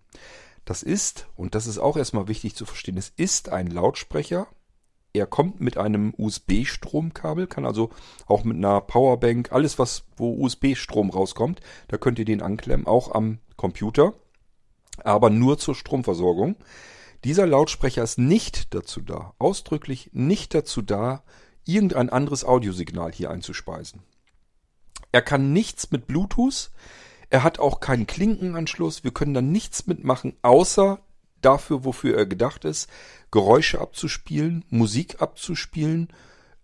Das 0.63 0.83
ist, 0.83 1.27
und 1.35 1.53
das 1.53 1.67
ist 1.67 1.79
auch 1.79 1.97
erstmal 1.97 2.29
wichtig 2.29 2.55
zu 2.55 2.65
verstehen, 2.65 2.97
es 2.97 3.09
ist 3.09 3.49
ein 3.49 3.67
Lautsprecher, 3.67 4.47
er 5.15 5.25
kommt 5.25 5.61
mit 5.61 5.77
einem 5.77 6.13
USB-Stromkabel, 6.17 7.47
kann 7.47 7.65
also 7.65 7.89
auch 8.27 8.43
mit 8.43 8.57
einer 8.57 8.81
Powerbank, 8.81 9.51
alles 9.51 9.79
was, 9.79 10.03
wo 10.17 10.33
USB-Strom 10.43 11.09
rauskommt, 11.09 11.61
da 11.87 11.97
könnt 11.97 12.19
ihr 12.19 12.25
den 12.25 12.41
anklemmen, 12.41 12.85
auch 12.85 13.13
am 13.13 13.39
Computer, 13.55 14.13
aber 15.03 15.29
nur 15.29 15.57
zur 15.57 15.75
Stromversorgung. 15.75 16.57
Dieser 17.23 17.47
Lautsprecher 17.47 18.03
ist 18.03 18.19
nicht 18.19 18.73
dazu 18.75 19.01
da, 19.01 19.33
ausdrücklich 19.39 20.09
nicht 20.13 20.53
dazu 20.53 20.81
da, 20.81 21.23
irgendein 21.65 22.09
anderes 22.09 22.43
Audiosignal 22.43 23.11
hier 23.11 23.31
einzuspeisen. 23.31 24.03
Er 25.11 25.21
kann 25.21 25.53
nichts 25.53 25.91
mit 25.91 26.07
Bluetooth, 26.07 26.71
er 27.29 27.43
hat 27.43 27.57
auch 27.59 27.79
keinen 27.79 28.05
Klinkenanschluss, 28.05 29.03
wir 29.03 29.11
können 29.11 29.33
da 29.33 29.41
nichts 29.41 29.87
mitmachen, 29.87 30.35
außer 30.41 30.99
dafür, 31.45 31.85
wofür 31.85 32.17
er 32.17 32.25
gedacht 32.25 32.65
ist, 32.65 32.89
Geräusche 33.31 33.79
abzuspielen, 33.79 34.65
Musik 34.69 35.21
abzuspielen, 35.21 36.09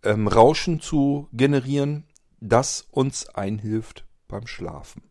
ähm, 0.04 0.28
Rauschen 0.28 0.82
zu 0.82 1.28
generieren, 1.34 2.06
das 2.40 2.88
uns 2.92 3.30
einhilft 3.30 4.06
beim 4.28 4.48
Schlafen. 4.48 5.04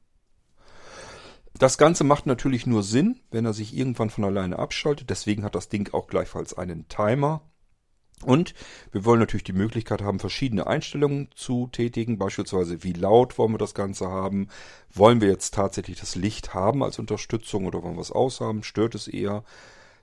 Das 1.58 1.78
Ganze 1.78 2.04
macht 2.04 2.26
natürlich 2.26 2.66
nur 2.66 2.82
Sinn, 2.82 3.20
wenn 3.30 3.44
er 3.44 3.52
sich 3.52 3.76
irgendwann 3.76 4.10
von 4.10 4.24
alleine 4.24 4.58
abschaltet. 4.58 5.10
Deswegen 5.10 5.44
hat 5.44 5.54
das 5.54 5.68
Ding 5.68 5.92
auch 5.92 6.06
gleichfalls 6.06 6.54
einen 6.56 6.88
Timer. 6.88 7.42
Und 8.24 8.54
wir 8.92 9.04
wollen 9.04 9.20
natürlich 9.20 9.44
die 9.44 9.54
Möglichkeit 9.54 10.02
haben, 10.02 10.20
verschiedene 10.20 10.66
Einstellungen 10.66 11.28
zu 11.34 11.68
tätigen. 11.72 12.18
Beispielsweise, 12.18 12.82
wie 12.82 12.92
laut 12.92 13.38
wollen 13.38 13.54
wir 13.54 13.58
das 13.58 13.74
Ganze 13.74 14.08
haben? 14.08 14.48
Wollen 14.92 15.20
wir 15.22 15.28
jetzt 15.28 15.54
tatsächlich 15.54 15.98
das 15.98 16.16
Licht 16.16 16.52
haben 16.52 16.82
als 16.82 16.98
Unterstützung 16.98 17.64
oder 17.64 17.82
wollen 17.82 17.96
wir 17.96 18.02
es 18.02 18.12
aushaben? 18.12 18.62
Stört 18.62 18.94
es 18.94 19.08
eher? 19.08 19.42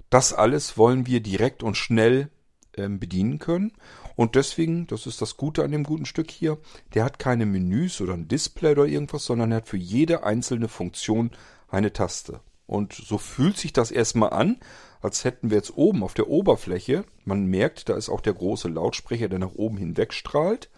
Das 0.10 0.34
alles 0.34 0.78
wollen 0.78 1.06
wir 1.06 1.20
direkt 1.20 1.62
und 1.62 1.78
schnell 1.78 2.32
ähm, 2.76 3.00
bedienen 3.00 3.40
können. 3.40 3.74
Und 4.16 4.34
deswegen, 4.34 4.88
das 4.88 5.06
ist 5.06 5.22
das 5.22 5.38
Gute 5.38 5.64
an 5.64 5.72
dem 5.72 5.84
guten 5.84 6.06
Stück 6.06 6.32
hier, 6.32 6.58
der 6.96 7.04
hat 7.04 7.20
keine 7.20 7.46
Menüs 7.46 8.02
oder 8.02 8.14
ein 8.14 8.28
Display 8.28 8.72
oder 8.72 8.86
irgendwas, 8.86 9.26
sondern 9.26 9.52
er 9.52 9.58
hat 9.58 9.68
für 9.68 9.78
jede 9.78 10.24
einzelne 10.24 10.70
Funktion 10.70 11.32
eine 11.70 11.94
Taste. 11.94 12.40
Und 12.66 12.94
so 12.94 13.18
fühlt 13.18 13.58
sich 13.58 13.74
das 13.74 13.92
erstmal 13.92 14.32
an, 14.32 14.58
als 15.02 15.24
hätten 15.24 15.50
wir 15.50 15.58
jetzt 15.58 15.76
oben 15.76 16.04
auf 16.04 16.14
der 16.14 16.30
Oberfläche, 16.30 17.06
man 17.26 17.46
merkt, 17.46 17.90
da 17.90 17.96
ist 17.96 18.10
auch 18.10 18.22
der 18.22 18.34
große 18.34 18.68
Lautsprecher, 18.68 19.30
der 19.30 19.40
nach 19.40 19.56
oben 19.56 19.78
hinweg 19.78 20.14
strahlt, 20.14 20.70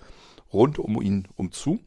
rund 0.51 0.79
um 0.79 1.01
ihn 1.01 1.27
umzu. 1.35 1.79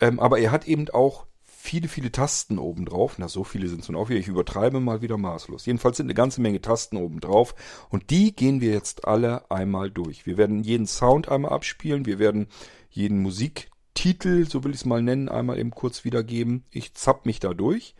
Ähm, 0.00 0.20
aber 0.20 0.38
er 0.38 0.50
hat 0.50 0.66
eben 0.68 0.88
auch 0.90 1.26
viele, 1.66 1.88
viele 1.88 2.12
Tasten 2.12 2.58
oben 2.58 2.84
drauf. 2.86 3.16
Na, 3.18 3.28
so 3.28 3.44
viele 3.44 3.68
sind 3.68 3.82
es 3.82 3.88
nun 3.88 4.00
auch 4.00 4.08
wieder. 4.08 4.20
Ich 4.20 4.28
übertreibe 4.28 4.80
mal 4.80 5.02
wieder 5.02 5.18
maßlos. 5.18 5.66
Jedenfalls 5.66 5.96
sind 5.96 6.06
eine 6.06 6.14
ganze 6.14 6.40
Menge 6.40 6.60
Tasten 6.60 6.96
oben 6.96 7.20
drauf. 7.20 7.54
Und 7.90 8.10
die 8.10 8.34
gehen 8.34 8.60
wir 8.60 8.72
jetzt 8.72 9.06
alle 9.06 9.50
einmal 9.50 9.90
durch. 9.90 10.26
Wir 10.26 10.36
werden 10.36 10.62
jeden 10.62 10.86
Sound 10.86 11.28
einmal 11.28 11.52
abspielen. 11.52 12.06
Wir 12.06 12.18
werden 12.18 12.46
jeden 12.88 13.20
Musiktitel, 13.20 14.48
so 14.48 14.64
will 14.64 14.70
ich 14.70 14.78
es 14.78 14.84
mal 14.84 15.02
nennen, 15.02 15.28
einmal 15.28 15.58
eben 15.58 15.72
kurz 15.72 16.04
wiedergeben. 16.04 16.64
Ich 16.70 16.94
zapp 16.94 17.26
mich 17.26 17.40
da 17.40 17.52
durch. 17.52 17.94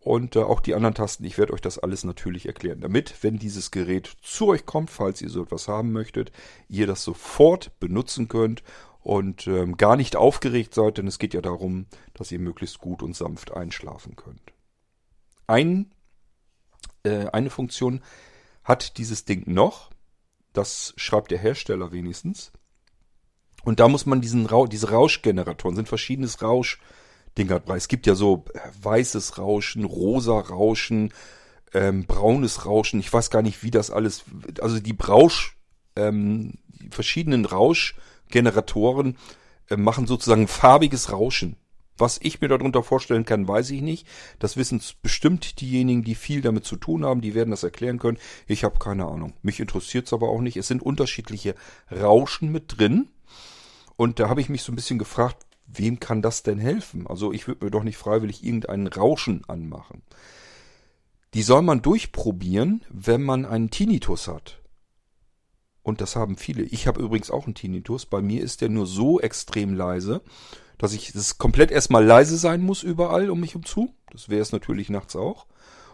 Und 0.00 0.34
äh, 0.34 0.40
auch 0.40 0.60
die 0.60 0.74
anderen 0.74 0.94
Tasten, 0.94 1.24
ich 1.24 1.36
werde 1.36 1.52
euch 1.52 1.60
das 1.60 1.78
alles 1.78 2.04
natürlich 2.04 2.46
erklären, 2.46 2.80
damit, 2.80 3.22
wenn 3.22 3.38
dieses 3.38 3.70
Gerät 3.70 4.10
zu 4.22 4.48
euch 4.48 4.64
kommt, 4.64 4.90
falls 4.90 5.20
ihr 5.20 5.28
so 5.28 5.42
etwas 5.42 5.68
haben 5.68 5.92
möchtet, 5.92 6.32
ihr 6.68 6.86
das 6.86 7.04
sofort 7.04 7.78
benutzen 7.80 8.28
könnt 8.28 8.62
und 9.00 9.46
ähm, 9.46 9.76
gar 9.76 9.96
nicht 9.96 10.16
aufgeregt 10.16 10.74
seid, 10.74 10.96
denn 10.96 11.06
es 11.06 11.18
geht 11.18 11.34
ja 11.34 11.42
darum, 11.42 11.86
dass 12.14 12.32
ihr 12.32 12.38
möglichst 12.38 12.78
gut 12.78 13.02
und 13.02 13.14
sanft 13.14 13.52
einschlafen 13.52 14.16
könnt. 14.16 14.54
Ein, 15.46 15.92
äh, 17.02 17.26
eine 17.26 17.50
Funktion 17.50 18.02
hat 18.64 18.96
dieses 18.96 19.26
Ding 19.26 19.52
noch, 19.52 19.90
das 20.54 20.94
schreibt 20.96 21.30
der 21.30 21.38
Hersteller 21.38 21.92
wenigstens. 21.92 22.52
Und 23.64 23.80
da 23.80 23.88
muss 23.88 24.06
man 24.06 24.22
diesen 24.22 24.46
Ra 24.46 24.64
diese 24.64 24.90
Rauschgeneratoren, 24.90 25.76
sind 25.76 25.88
verschiedenes 25.88 26.40
Rauschdinger 26.40 26.99
dabei. 27.34 27.76
Es 27.76 27.88
gibt 27.88 28.06
ja 28.06 28.14
so 28.14 28.44
äh, 28.54 28.58
weißes 28.82 29.38
Rauschen, 29.38 29.84
rosa 29.84 30.38
Rauschen, 30.38 31.12
ähm, 31.72 32.04
braunes 32.04 32.66
Rauschen. 32.66 33.00
Ich 33.00 33.12
weiß 33.12 33.30
gar 33.30 33.42
nicht, 33.42 33.62
wie 33.62 33.70
das 33.70 33.90
alles, 33.90 34.24
also 34.60 34.80
die 34.80 34.96
Rausch, 34.96 35.56
ähm, 35.96 36.54
die 36.68 36.90
verschiedenen 36.90 37.44
Rausch 37.44 37.94
Generatoren 38.30 39.16
äh, 39.68 39.76
machen 39.76 40.06
sozusagen 40.06 40.48
farbiges 40.48 41.12
Rauschen. 41.12 41.56
Was 41.98 42.18
ich 42.22 42.40
mir 42.40 42.48
darunter 42.48 42.82
vorstellen 42.82 43.26
kann, 43.26 43.46
weiß 43.46 43.70
ich 43.70 43.82
nicht. 43.82 44.06
Das 44.38 44.56
wissen 44.56 44.80
bestimmt 45.02 45.60
diejenigen, 45.60 46.02
die 46.02 46.14
viel 46.14 46.40
damit 46.40 46.64
zu 46.64 46.76
tun 46.76 47.04
haben, 47.04 47.20
die 47.20 47.34
werden 47.34 47.50
das 47.50 47.62
erklären 47.62 47.98
können. 47.98 48.16
Ich 48.46 48.64
habe 48.64 48.78
keine 48.78 49.04
Ahnung. 49.04 49.34
Mich 49.42 49.60
interessiert 49.60 50.06
es 50.06 50.14
aber 50.14 50.30
auch 50.30 50.40
nicht. 50.40 50.56
Es 50.56 50.66
sind 50.66 50.82
unterschiedliche 50.82 51.54
Rauschen 51.90 52.50
mit 52.50 52.78
drin. 52.78 53.08
Und 53.96 54.18
da 54.18 54.30
habe 54.30 54.40
ich 54.40 54.48
mich 54.48 54.62
so 54.62 54.72
ein 54.72 54.76
bisschen 54.76 54.98
gefragt, 54.98 55.44
wem 55.72 56.00
kann 56.00 56.22
das 56.22 56.42
denn 56.42 56.58
helfen? 56.58 57.06
Also 57.06 57.32
ich 57.32 57.46
würde 57.46 57.64
mir 57.64 57.70
doch 57.70 57.82
nicht 57.82 57.96
freiwillig 57.96 58.44
irgendeinen 58.44 58.86
Rauschen 58.86 59.42
anmachen. 59.48 60.02
Die 61.34 61.42
soll 61.42 61.62
man 61.62 61.82
durchprobieren, 61.82 62.84
wenn 62.88 63.22
man 63.22 63.44
einen 63.44 63.70
Tinnitus 63.70 64.26
hat. 64.26 64.60
Und 65.82 66.00
das 66.00 66.16
haben 66.16 66.36
viele. 66.36 66.62
Ich 66.62 66.86
habe 66.86 67.00
übrigens 67.00 67.30
auch 67.30 67.46
einen 67.46 67.54
Tinnitus. 67.54 68.06
Bei 68.06 68.20
mir 68.20 68.42
ist 68.42 68.60
der 68.60 68.68
nur 68.68 68.86
so 68.86 69.20
extrem 69.20 69.74
leise, 69.74 70.22
dass 70.78 70.92
ich 70.92 71.12
das 71.12 71.38
komplett 71.38 71.70
erstmal 71.70 72.04
leise 72.04 72.36
sein 72.36 72.62
muss 72.62 72.82
überall 72.82 73.30
um 73.30 73.40
mich 73.40 73.56
umzu. 73.56 73.94
Das 74.10 74.28
wäre 74.28 74.42
es 74.42 74.52
natürlich 74.52 74.90
nachts 74.90 75.16
auch. 75.16 75.46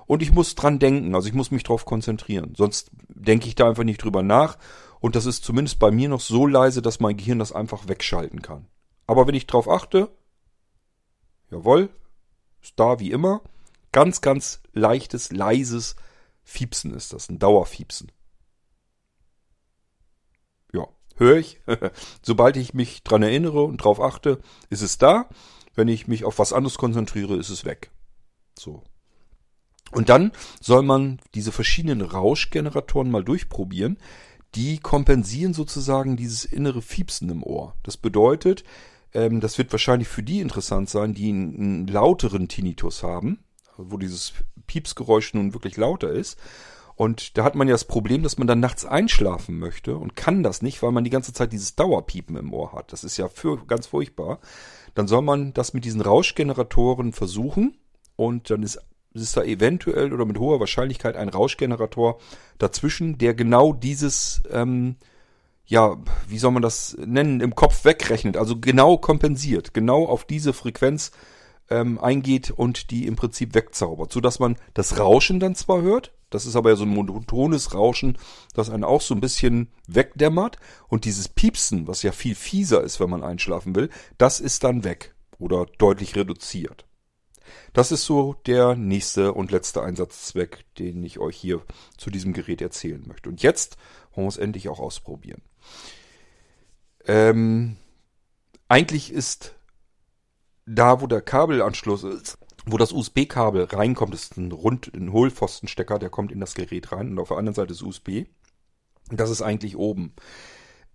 Und 0.07 0.23
ich 0.23 0.33
muss 0.33 0.55
dran 0.55 0.79
denken, 0.79 1.15
also 1.15 1.29
ich 1.29 1.35
muss 1.35 1.51
mich 1.51 1.65
drauf 1.65 1.85
konzentrieren. 1.85 2.55
Sonst 2.57 2.91
denke 3.09 3.49
ich 3.49 3.57
da 3.57 3.69
einfach 3.69 3.85
nicht 3.85 4.03
drüber 4.03 4.23
nach. 4.23 4.57
Und 5.01 5.17
das 5.17 5.27
ist 5.27 5.45
zumindest 5.45 5.79
bei 5.79 5.91
mir 5.91 6.09
noch 6.09 6.21
so 6.21 6.47
leise, 6.47 6.83
dass 6.83 7.01
mein 7.01 7.17
Gehirn 7.17 7.39
das 7.39 7.53
einfach 7.53 7.89
wegschalten 7.89 8.43
kann. 8.43 8.67
Aber 9.07 9.27
wenn 9.27 9.35
ich 9.35 9.47
drauf 9.47 9.69
achte, 9.69 10.11
jawohl, 11.51 11.91
ist 12.63 12.75
da 12.77 12.99
wie 12.99 13.11
immer. 13.11 13.43
Ganz, 13.93 14.21
ganz 14.21 14.61
leichtes, 14.73 15.33
leises 15.33 15.97
Fiepsen 16.43 16.95
ist 16.95 17.13
das, 17.13 17.29
ein 17.29 17.39
Dauerfiepsen 17.39 18.13
höre 21.17 21.39
ich. 21.39 21.61
Sobald 22.23 22.57
ich 22.57 22.75
mich 22.75 23.03
dran 23.03 23.23
erinnere 23.23 23.65
und 23.65 23.79
drauf 23.79 24.01
achte, 24.01 24.39
ist 24.71 24.83
es 24.83 24.99
da. 24.99 25.29
Wenn 25.75 25.89
ich 25.89 26.07
mich 26.09 26.25
auf 26.25 26.39
was 26.39 26.53
anderes 26.53 26.79
konzentriere, 26.79 27.37
ist 27.37 27.51
es 27.51 27.65
weg. 27.65 27.91
So. 28.59 28.83
Und 29.93 30.09
dann 30.09 30.33
soll 30.61 30.83
man 30.83 31.21
diese 31.35 31.53
verschiedenen 31.53 32.01
Rauschgeneratoren 32.03 33.11
mal 33.11 33.25
durchprobieren. 33.25 33.99
Die 34.55 34.79
kompensieren 34.79 35.53
sozusagen 35.53 36.17
dieses 36.17 36.45
innere 36.45 36.81
Fiepsen 36.81 37.29
im 37.29 37.43
Ohr. 37.43 37.75
Das 37.83 37.97
bedeutet, 37.97 38.65
ähm, 39.17 39.41
das 39.41 39.57
wird 39.57 39.73
wahrscheinlich 39.73 40.09
für 40.09 40.23
die 40.23 40.41
interessant 40.41 40.91
sein, 40.91 41.15
die 41.15 41.31
einen, 41.31 41.57
einen 41.57 41.87
lauteren 41.87 42.49
Tinnitus 42.49 43.03
haben, 43.03 43.39
wo 43.79 43.97
dieses 43.97 44.35
Piepsgeräusch 44.67 45.33
nun 45.33 45.55
wirklich 45.55 45.79
lauter 45.79 46.11
ist. 46.11 46.39
Und 46.97 47.37
da 47.37 47.45
hat 47.45 47.55
man 47.55 47.67
ja 47.67 47.75
das 47.75 47.87
Problem, 47.87 48.23
dass 48.23 48.39
man 48.39 48.47
dann 48.47 48.61
nachts 48.61 48.85
einschlafen 48.85 49.59
möchte 49.59 49.97
und 49.97 50.17
kann 50.17 50.43
das 50.43 50.63
nicht, 50.63 50.83
weil 50.83 50.93
man 50.93 51.05
die 51.05 51.11
ganze 51.11 51.33
Zeit 51.33 51.53
dieses 51.53 51.77
Dauerpiepen 51.77 52.37
im 52.37 52.53
Ohr 52.53 52.73
hat. 52.73 52.93
Das 52.93 53.05
ist 53.05 53.17
ja 53.17 53.29
für, 53.29 53.65
ganz 53.67 53.87
furchtbar. 53.87 54.39
Dann 54.95 55.09
soll 55.09 55.23
man 55.23 55.53
das 55.53 55.75
mit 55.75 55.85
diesen 55.85 56.01
Rauschgeneratoren 56.01 57.13
versuchen 57.13 57.77
und 58.17 58.49
dann 58.51 58.63
ist, 58.63 58.79
ist 59.13 59.37
da 59.37 59.43
eventuell 59.43 60.13
oder 60.13 60.25
mit 60.25 60.39
hoher 60.39 60.61
Wahrscheinlichkeit 60.61 61.17
ein 61.17 61.29
Rauschgenerator 61.29 62.19
dazwischen, 62.59 63.19
der 63.19 63.35
genau 63.35 63.75
dieses, 63.75 64.43
ähm, 64.51 64.97
ja, 65.67 65.97
wie 66.29 66.39
soll 66.39 66.53
man 66.53 66.63
das 66.63 66.97
nennen, 66.99 67.41
im 67.41 67.55
Kopf 67.55 67.85
wegrechnet, 67.85 68.37
also 68.37 68.59
genau 68.59 68.99
kompensiert, 68.99 69.75
genau 69.75 70.07
auf 70.07 70.25
diese 70.25 70.53
Frequenz 70.53 71.11
ähm, 71.69 71.99
eingeht 71.99 72.51
und 72.51 72.91
die 72.91 73.07
im 73.07 73.17
Prinzip 73.17 73.55
wegzaubert, 73.55 74.13
so 74.13 74.21
dass 74.21 74.39
man 74.39 74.57
das 74.75 74.99
Rauschen 74.99 75.41
dann 75.41 75.55
zwar 75.55 75.83
hört, 75.83 76.13
das 76.31 76.47
ist 76.47 76.57
aber 76.57 76.71
ja 76.71 76.77
so 76.77 76.85
ein 76.85 76.91
monotones 76.91 77.75
Rauschen, 77.75 78.19
das 78.55 78.71
einen 78.71 78.85
auch 78.85 79.01
so 79.01 79.15
ein 79.15 79.21
bisschen 79.21 79.71
wegdämmert. 79.87 80.59
Und 80.89 81.05
dieses 81.05 81.29
Piepsen, 81.29 81.87
was 81.87 82.03
ja 82.03 82.13
viel 82.13 82.35
fieser 82.35 82.83
ist, 82.83 82.99
wenn 82.99 83.11
man 83.11 83.23
einschlafen 83.23 83.77
will, 83.77 83.91
das 84.19 84.41
ist 84.41 84.65
dann 84.65 84.83
weg 84.83 85.15
oder 85.39 85.67
deutlich 85.79 86.17
reduziert. 86.17 86.85
Das 87.73 87.93
ist 87.93 88.05
so 88.05 88.35
der 88.47 88.75
nächste 88.75 89.33
und 89.33 89.53
letzte 89.53 89.83
Einsatzzweck, 89.83 90.65
den 90.79 91.05
ich 91.05 91.21
euch 91.21 91.37
hier 91.37 91.63
zu 91.97 92.11
diesem 92.11 92.33
Gerät 92.33 92.61
erzählen 92.61 93.05
möchte. 93.07 93.29
Und 93.29 93.43
jetzt 93.43 93.77
wollen 94.13 94.27
wir 94.27 94.31
es 94.31 94.37
endlich 94.37 94.69
auch 94.69 94.81
ausprobieren. 94.81 95.43
Ähm, 97.07 97.77
eigentlich 98.69 99.13
ist 99.13 99.55
da, 100.67 101.01
wo 101.01 101.07
der 101.07 101.23
Kabelanschluss 101.23 102.03
ist, 102.03 102.39
wo 102.67 102.77
das 102.77 102.93
USB-Kabel 102.93 103.65
reinkommt, 103.65 104.13
ist 104.15 104.37
ein 104.37 104.51
rund, 104.51 104.93
ein 104.95 105.13
Hohlpfostenstecker, 105.13 105.99
der 105.99 106.11
kommt 106.11 106.33
in 106.33 106.41
das 106.41 106.55
Gerät 106.55 106.91
rein 106.91 107.11
und 107.11 107.19
auf 107.21 107.29
der 107.29 107.37
anderen 107.37 107.55
Seite 107.55 107.73
ist 107.73 107.83
USB. 107.83 108.25
Das 109.11 109.31
ist 109.31 109.43
eigentlich 109.43 109.77
oben. 109.77 110.15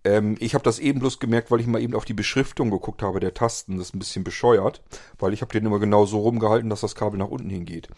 Ähm, 0.04 0.36
ich 0.38 0.54
habe 0.54 0.64
das 0.64 0.78
eben 0.78 1.00
bloß 1.00 1.18
gemerkt, 1.18 1.50
weil 1.50 1.60
ich 1.60 1.66
mal 1.66 1.80
eben 1.80 1.94
auf 1.94 2.04
die 2.04 2.12
Beschriftung 2.12 2.70
geguckt 2.70 3.02
habe 3.02 3.20
der 3.20 3.32
Tasten. 3.32 3.78
Das 3.78 3.88
ist 3.88 3.94
ein 3.94 4.00
bisschen 4.00 4.24
bescheuert, 4.24 4.82
weil 5.18 5.32
ich 5.32 5.40
habe 5.40 5.52
den 5.52 5.64
immer 5.64 5.78
genau 5.78 6.04
so 6.04 6.20
rumgehalten, 6.20 6.68
dass 6.68 6.82
das 6.82 6.94
Kabel 6.94 7.18
nach 7.18 7.28
unten 7.28 7.48
hingeht. 7.48 7.88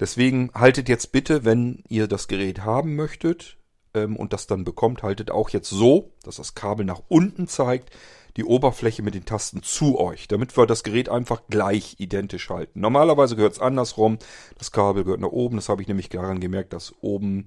Deswegen 0.00 0.50
haltet 0.54 0.88
jetzt 0.88 1.12
bitte, 1.12 1.44
wenn 1.44 1.84
ihr 1.88 2.08
das 2.08 2.26
Gerät 2.26 2.64
haben 2.64 2.96
möchtet 2.96 3.58
ähm, 3.94 4.16
und 4.16 4.32
das 4.32 4.46
dann 4.46 4.64
bekommt, 4.64 5.02
haltet 5.02 5.30
auch 5.30 5.50
jetzt 5.50 5.70
so, 5.70 6.12
dass 6.22 6.36
das 6.36 6.54
Kabel 6.54 6.84
nach 6.84 7.02
unten 7.08 7.48
zeigt, 7.48 7.90
die 8.36 8.44
Oberfläche 8.44 9.02
mit 9.02 9.14
den 9.14 9.24
Tasten 9.24 9.62
zu 9.62 9.98
euch, 9.98 10.26
damit 10.26 10.56
wir 10.56 10.66
das 10.66 10.82
Gerät 10.82 11.08
einfach 11.08 11.42
gleich 11.48 11.96
identisch 11.98 12.50
halten. 12.50 12.80
Normalerweise 12.80 13.36
gehört 13.36 13.52
es 13.52 13.60
andersrum. 13.60 14.18
Das 14.58 14.72
Kabel 14.72 15.04
gehört 15.04 15.20
nach 15.20 15.28
oben. 15.28 15.56
Das 15.56 15.68
habe 15.68 15.82
ich 15.82 15.88
nämlich 15.88 16.08
daran 16.08 16.40
gemerkt, 16.40 16.72
dass 16.72 16.94
oben 17.00 17.46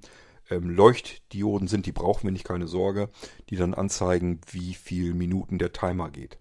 ähm, 0.49 0.69
Leuchtdioden 0.69 1.67
sind. 1.67 1.85
Die 1.85 1.91
brauchen 1.91 2.23
wir 2.23 2.31
nicht, 2.31 2.45
keine 2.45 2.67
Sorge. 2.67 3.09
Die 3.49 3.57
dann 3.57 3.73
anzeigen, 3.73 4.39
wie 4.49 4.73
viel 4.73 5.13
Minuten 5.13 5.59
der 5.59 5.73
Timer 5.73 6.09
geht. 6.09 6.37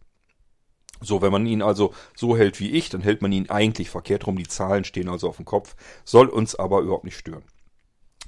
So, 1.01 1.21
wenn 1.23 1.33
man 1.33 1.47
ihn 1.47 1.61
also 1.61 1.93
so 2.15 2.37
hält 2.37 2.61
wie 2.61 2.71
ich, 2.71 2.89
dann 2.89 3.03
hält 3.03 3.23
man 3.23 3.33
ihn 3.33 3.51
eigentlich 3.51 3.91
verkehrt 3.91 4.27
rum. 4.27 4.39
Die 4.39 4.49
Zahlen 4.49 4.85
stehen 4.85 5.09
also 5.09 5.29
auf 5.29 5.37
dem 5.37 5.45
Kopf, 5.45 5.77
soll 6.05 6.29
uns 6.29 6.55
aber 6.55 6.81
überhaupt 6.81 7.05
nicht 7.05 7.19
stören. 7.19 7.43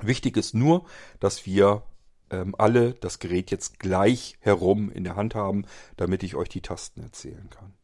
Wichtig 0.02 0.36
ist 0.36 0.54
nur, 0.54 0.84
dass 1.20 1.46
wir 1.46 1.82
ähm, 2.30 2.54
alle 2.58 2.94
das 2.94 3.18
Gerät 3.18 3.50
jetzt 3.50 3.78
gleich 3.78 4.36
herum 4.40 4.90
in 4.90 5.04
der 5.04 5.16
Hand 5.16 5.34
haben, 5.34 5.64
damit 5.96 6.22
ich 6.22 6.34
euch 6.34 6.48
die 6.48 6.60
Tasten 6.60 7.02
erzählen 7.02 7.48
kann. 7.50 7.74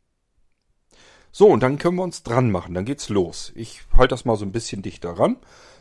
So, 1.32 1.48
und 1.48 1.64
dann 1.64 1.78
können 1.78 1.96
wir 1.96 2.04
uns 2.04 2.22
dran 2.22 2.50
machen. 2.50 2.74
Dann 2.74 2.84
geht's 2.84 3.08
los. 3.08 3.52
Ich 3.56 3.82
halte 3.92 4.12
das 4.12 4.24
mal 4.24 4.36
so 4.36 4.44
ein 4.44 4.52
bisschen 4.52 4.82
dichter 4.82 5.18
ran, 5.18 5.36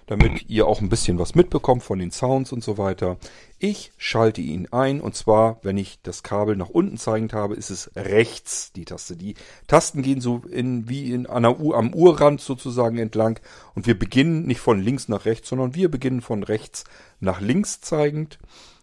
damit 0.07 0.49
ihr 0.49 0.67
auch 0.67 0.81
ein 0.81 0.89
bisschen 0.89 1.19
was 1.19 1.35
mitbekommt 1.35 1.83
von 1.83 1.99
den 1.99 2.11
Sounds 2.11 2.51
und 2.51 2.63
so 2.63 2.77
weiter. 2.77 3.17
Ich 3.59 3.91
schalte 3.97 4.41
ihn 4.41 4.67
ein 4.71 5.01
und 5.01 5.15
zwar, 5.15 5.59
wenn 5.63 5.77
ich 5.77 6.01
das 6.01 6.23
Kabel 6.23 6.55
nach 6.55 6.69
unten 6.69 6.97
zeigend 6.97 7.33
habe, 7.33 7.55
ist 7.55 7.69
es 7.69 7.91
rechts 7.95 8.71
die 8.73 8.85
Taste. 8.85 9.15
Die 9.15 9.35
Tasten 9.67 10.01
gehen 10.01 10.21
so 10.21 10.41
in, 10.49 10.89
wie 10.89 11.11
in 11.11 11.25
einer 11.25 11.59
Uhr, 11.59 11.77
am 11.77 11.93
Uhrrand 11.93 12.41
sozusagen 12.41 12.97
entlang 12.97 13.39
und 13.75 13.87
wir 13.87 13.97
beginnen 13.97 14.45
nicht 14.45 14.59
von 14.59 14.81
links 14.81 15.07
nach 15.07 15.25
rechts, 15.25 15.49
sondern 15.49 15.75
wir 15.75 15.89
beginnen 15.89 16.21
von 16.21 16.43
rechts 16.43 16.83
nach 17.19 17.39
links 17.41 17.81
zeigend. 17.81 18.39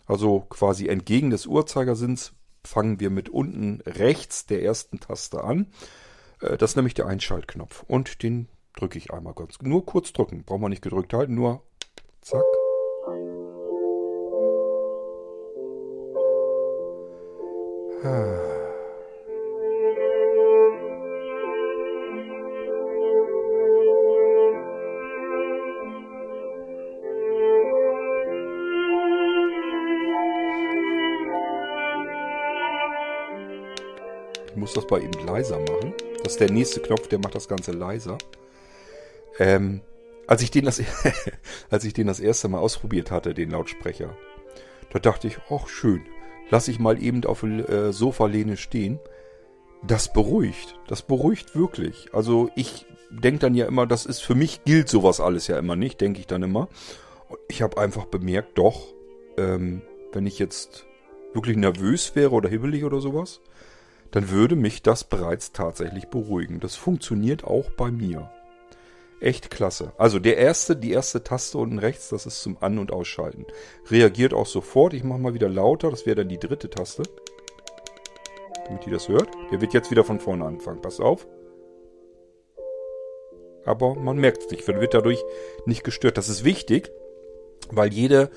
Also 0.06 0.40
quasi 0.40 0.88
entgegen 0.88 1.30
des 1.30 1.46
Uhrzeigersinns 1.46 2.32
fangen 2.64 3.00
wir 3.00 3.10
mit 3.10 3.28
unten 3.28 3.80
rechts 3.86 4.46
der 4.46 4.62
ersten 4.62 5.00
Taste 5.00 5.44
an. 5.44 5.66
Äh, 6.40 6.56
das 6.56 6.72
ist 6.72 6.76
nämlich 6.76 6.94
der 6.94 7.06
Einschaltknopf. 7.06 7.84
Und 7.86 8.22
den 8.22 8.48
drücke 8.80 8.98
ich 8.98 9.12
einmal 9.12 9.34
ganz. 9.34 9.58
Nur 9.62 9.84
kurz 9.84 10.12
drücken. 10.12 10.44
Braucht 10.44 10.60
man 10.60 10.70
nicht 10.70 10.82
gedrückt 10.82 11.12
halten, 11.12 11.34
nur 11.34 11.62
zack. 12.20 12.44
Ich 34.46 34.56
muss 34.56 34.72
das 34.72 34.86
bei 34.86 34.98
ihm 35.00 35.10
leiser 35.26 35.58
machen. 35.58 35.94
Das 36.22 36.32
ist 36.32 36.40
der 36.40 36.50
nächste 36.50 36.80
Knopf, 36.80 37.08
der 37.08 37.18
macht 37.18 37.34
das 37.34 37.48
Ganze 37.48 37.72
leiser. 37.72 38.16
Ähm, 39.40 39.80
als 40.28 40.42
ich 40.42 40.52
den 40.52 40.66
das, 40.66 40.80
als 41.70 41.84
ich 41.84 41.94
den 41.94 42.06
das 42.06 42.20
erste 42.20 42.46
Mal 42.48 42.60
ausprobiert 42.60 43.10
hatte, 43.10 43.34
den 43.34 43.50
Lautsprecher, 43.50 44.16
da 44.92 44.98
dachte 45.00 45.26
ich, 45.26 45.38
ach 45.50 45.66
schön, 45.66 46.02
lass 46.50 46.68
ich 46.68 46.78
mal 46.78 47.02
eben 47.02 47.24
auf 47.24 47.42
äh, 47.42 47.92
Sofalehne 47.92 48.56
stehen. 48.56 49.00
Das 49.82 50.12
beruhigt, 50.12 50.78
das 50.88 51.02
beruhigt 51.02 51.56
wirklich. 51.56 52.10
Also 52.12 52.50
ich 52.54 52.86
denke 53.10 53.40
dann 53.40 53.54
ja 53.54 53.66
immer, 53.66 53.86
das 53.86 54.04
ist 54.04 54.20
für 54.20 54.34
mich 54.34 54.62
gilt 54.64 54.90
sowas 54.90 55.20
alles 55.20 55.46
ja 55.46 55.58
immer 55.58 55.74
nicht, 55.74 56.00
denke 56.00 56.20
ich 56.20 56.26
dann 56.26 56.42
immer. 56.42 56.68
Ich 57.48 57.62
habe 57.62 57.78
einfach 57.80 58.04
bemerkt, 58.04 58.58
doch, 58.58 58.92
ähm, 59.38 59.80
wenn 60.12 60.26
ich 60.26 60.38
jetzt 60.38 60.84
wirklich 61.32 61.56
nervös 61.56 62.14
wäre 62.14 62.32
oder 62.32 62.50
hibbelig 62.50 62.84
oder 62.84 63.00
sowas, 63.00 63.40
dann 64.10 64.28
würde 64.28 64.54
mich 64.54 64.82
das 64.82 65.04
bereits 65.04 65.52
tatsächlich 65.52 66.08
beruhigen. 66.08 66.60
Das 66.60 66.76
funktioniert 66.76 67.44
auch 67.44 67.70
bei 67.70 67.90
mir. 67.90 68.30
Echt 69.20 69.50
klasse. 69.50 69.92
Also 69.98 70.18
der 70.18 70.38
erste, 70.38 70.76
die 70.76 70.92
erste 70.92 71.22
Taste 71.22 71.58
unten 71.58 71.78
rechts, 71.78 72.08
das 72.08 72.24
ist 72.24 72.40
zum 72.40 72.56
An- 72.60 72.78
und 72.78 72.90
Ausschalten. 72.90 73.46
Reagiert 73.90 74.32
auch 74.32 74.46
sofort. 74.46 74.94
Ich 74.94 75.04
mache 75.04 75.18
mal 75.18 75.34
wieder 75.34 75.48
lauter. 75.48 75.90
Das 75.90 76.06
wäre 76.06 76.16
dann 76.16 76.28
die 76.28 76.38
dritte 76.38 76.70
Taste. 76.70 77.02
Damit 78.66 78.86
ihr 78.86 78.92
das 78.94 79.08
hört. 79.08 79.28
Der 79.52 79.60
wird 79.60 79.74
jetzt 79.74 79.90
wieder 79.90 80.04
von 80.04 80.20
vorne 80.20 80.46
anfangen. 80.46 80.80
Passt 80.80 81.00
auf. 81.00 81.26
Aber 83.66 83.94
man 83.94 84.16
merkt 84.16 84.44
es 84.44 84.50
nicht. 84.50 84.66
Man 84.66 84.80
wird 84.80 84.94
dadurch 84.94 85.22
nicht 85.66 85.84
gestört. 85.84 86.16
Das 86.16 86.30
ist 86.30 86.44
wichtig, 86.44 86.90
weil 87.70 87.92
jede 87.92 88.30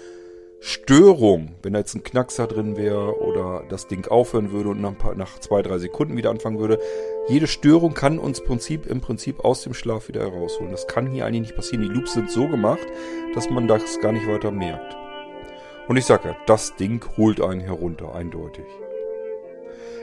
Störung, 0.66 1.56
wenn 1.62 1.74
da 1.74 1.80
jetzt 1.80 1.94
ein 1.94 2.06
Knackser 2.06 2.48
drin 2.48 2.78
wäre 2.78 3.20
oder 3.20 3.66
das 3.68 3.88
Ding 3.88 4.08
aufhören 4.08 4.54
würde 4.54 4.70
und 4.70 4.80
nach, 4.80 4.98
paar, 4.98 5.14
nach, 5.14 5.38
zwei, 5.40 5.62
drei 5.62 5.78
Sekunden 5.78 6.16
wieder 6.16 6.30
anfangen 6.30 6.58
würde, 6.58 6.80
jede 7.28 7.48
Störung 7.48 7.94
kann 7.94 8.18
uns 8.18 8.40
Prinzip, 8.40 8.86
im 8.86 9.02
Prinzip 9.02 9.44
aus 9.44 9.64
dem 9.64 9.74
Schlaf 9.74 10.08
wieder 10.08 10.22
herausholen. 10.22 10.72
Das 10.72 10.88
kann 10.88 11.08
hier 11.08 11.26
eigentlich 11.26 11.42
nicht 11.42 11.56
passieren. 11.58 11.82
Die 11.82 11.94
Loops 11.94 12.14
sind 12.14 12.32
so 12.32 12.48
gemacht, 12.48 12.88
dass 13.36 13.50
man 13.50 13.68
das 13.68 14.00
gar 14.00 14.14
nicht 14.14 14.26
weiter 14.26 14.52
merkt. 14.52 14.96
Und 15.90 15.98
ich 15.98 16.06
sage 16.06 16.30
ja, 16.30 16.38
das 16.46 16.78
Ding 16.78 17.04
holt 17.18 17.42
einen 17.42 17.60
herunter, 17.60 18.16
eindeutig. 18.16 18.64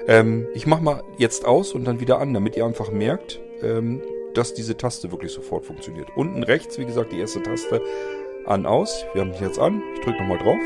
Ähm, 0.08 0.46
ich 0.52 0.66
mache 0.66 0.82
mal 0.82 1.02
jetzt 1.16 1.46
aus 1.46 1.72
und 1.72 1.86
dann 1.86 2.00
wieder 2.00 2.18
an, 2.18 2.34
damit 2.34 2.54
ihr 2.54 2.66
einfach 2.66 2.90
merkt, 2.90 3.40
ähm, 3.62 4.02
dass 4.34 4.52
diese 4.52 4.76
Taste 4.76 5.10
wirklich 5.10 5.32
sofort 5.32 5.64
funktioniert. 5.64 6.08
Unten 6.16 6.42
rechts, 6.42 6.78
wie 6.78 6.84
gesagt, 6.84 7.12
die 7.12 7.18
erste 7.18 7.42
Taste 7.42 7.80
an, 8.46 8.66
aus. 8.66 9.04
Wir 9.12 9.22
haben 9.22 9.30
es 9.30 9.40
jetzt 9.40 9.58
an. 9.58 9.82
Ich 9.94 10.00
drücke 10.00 10.18
nochmal 10.18 10.38
drauf. 10.38 10.60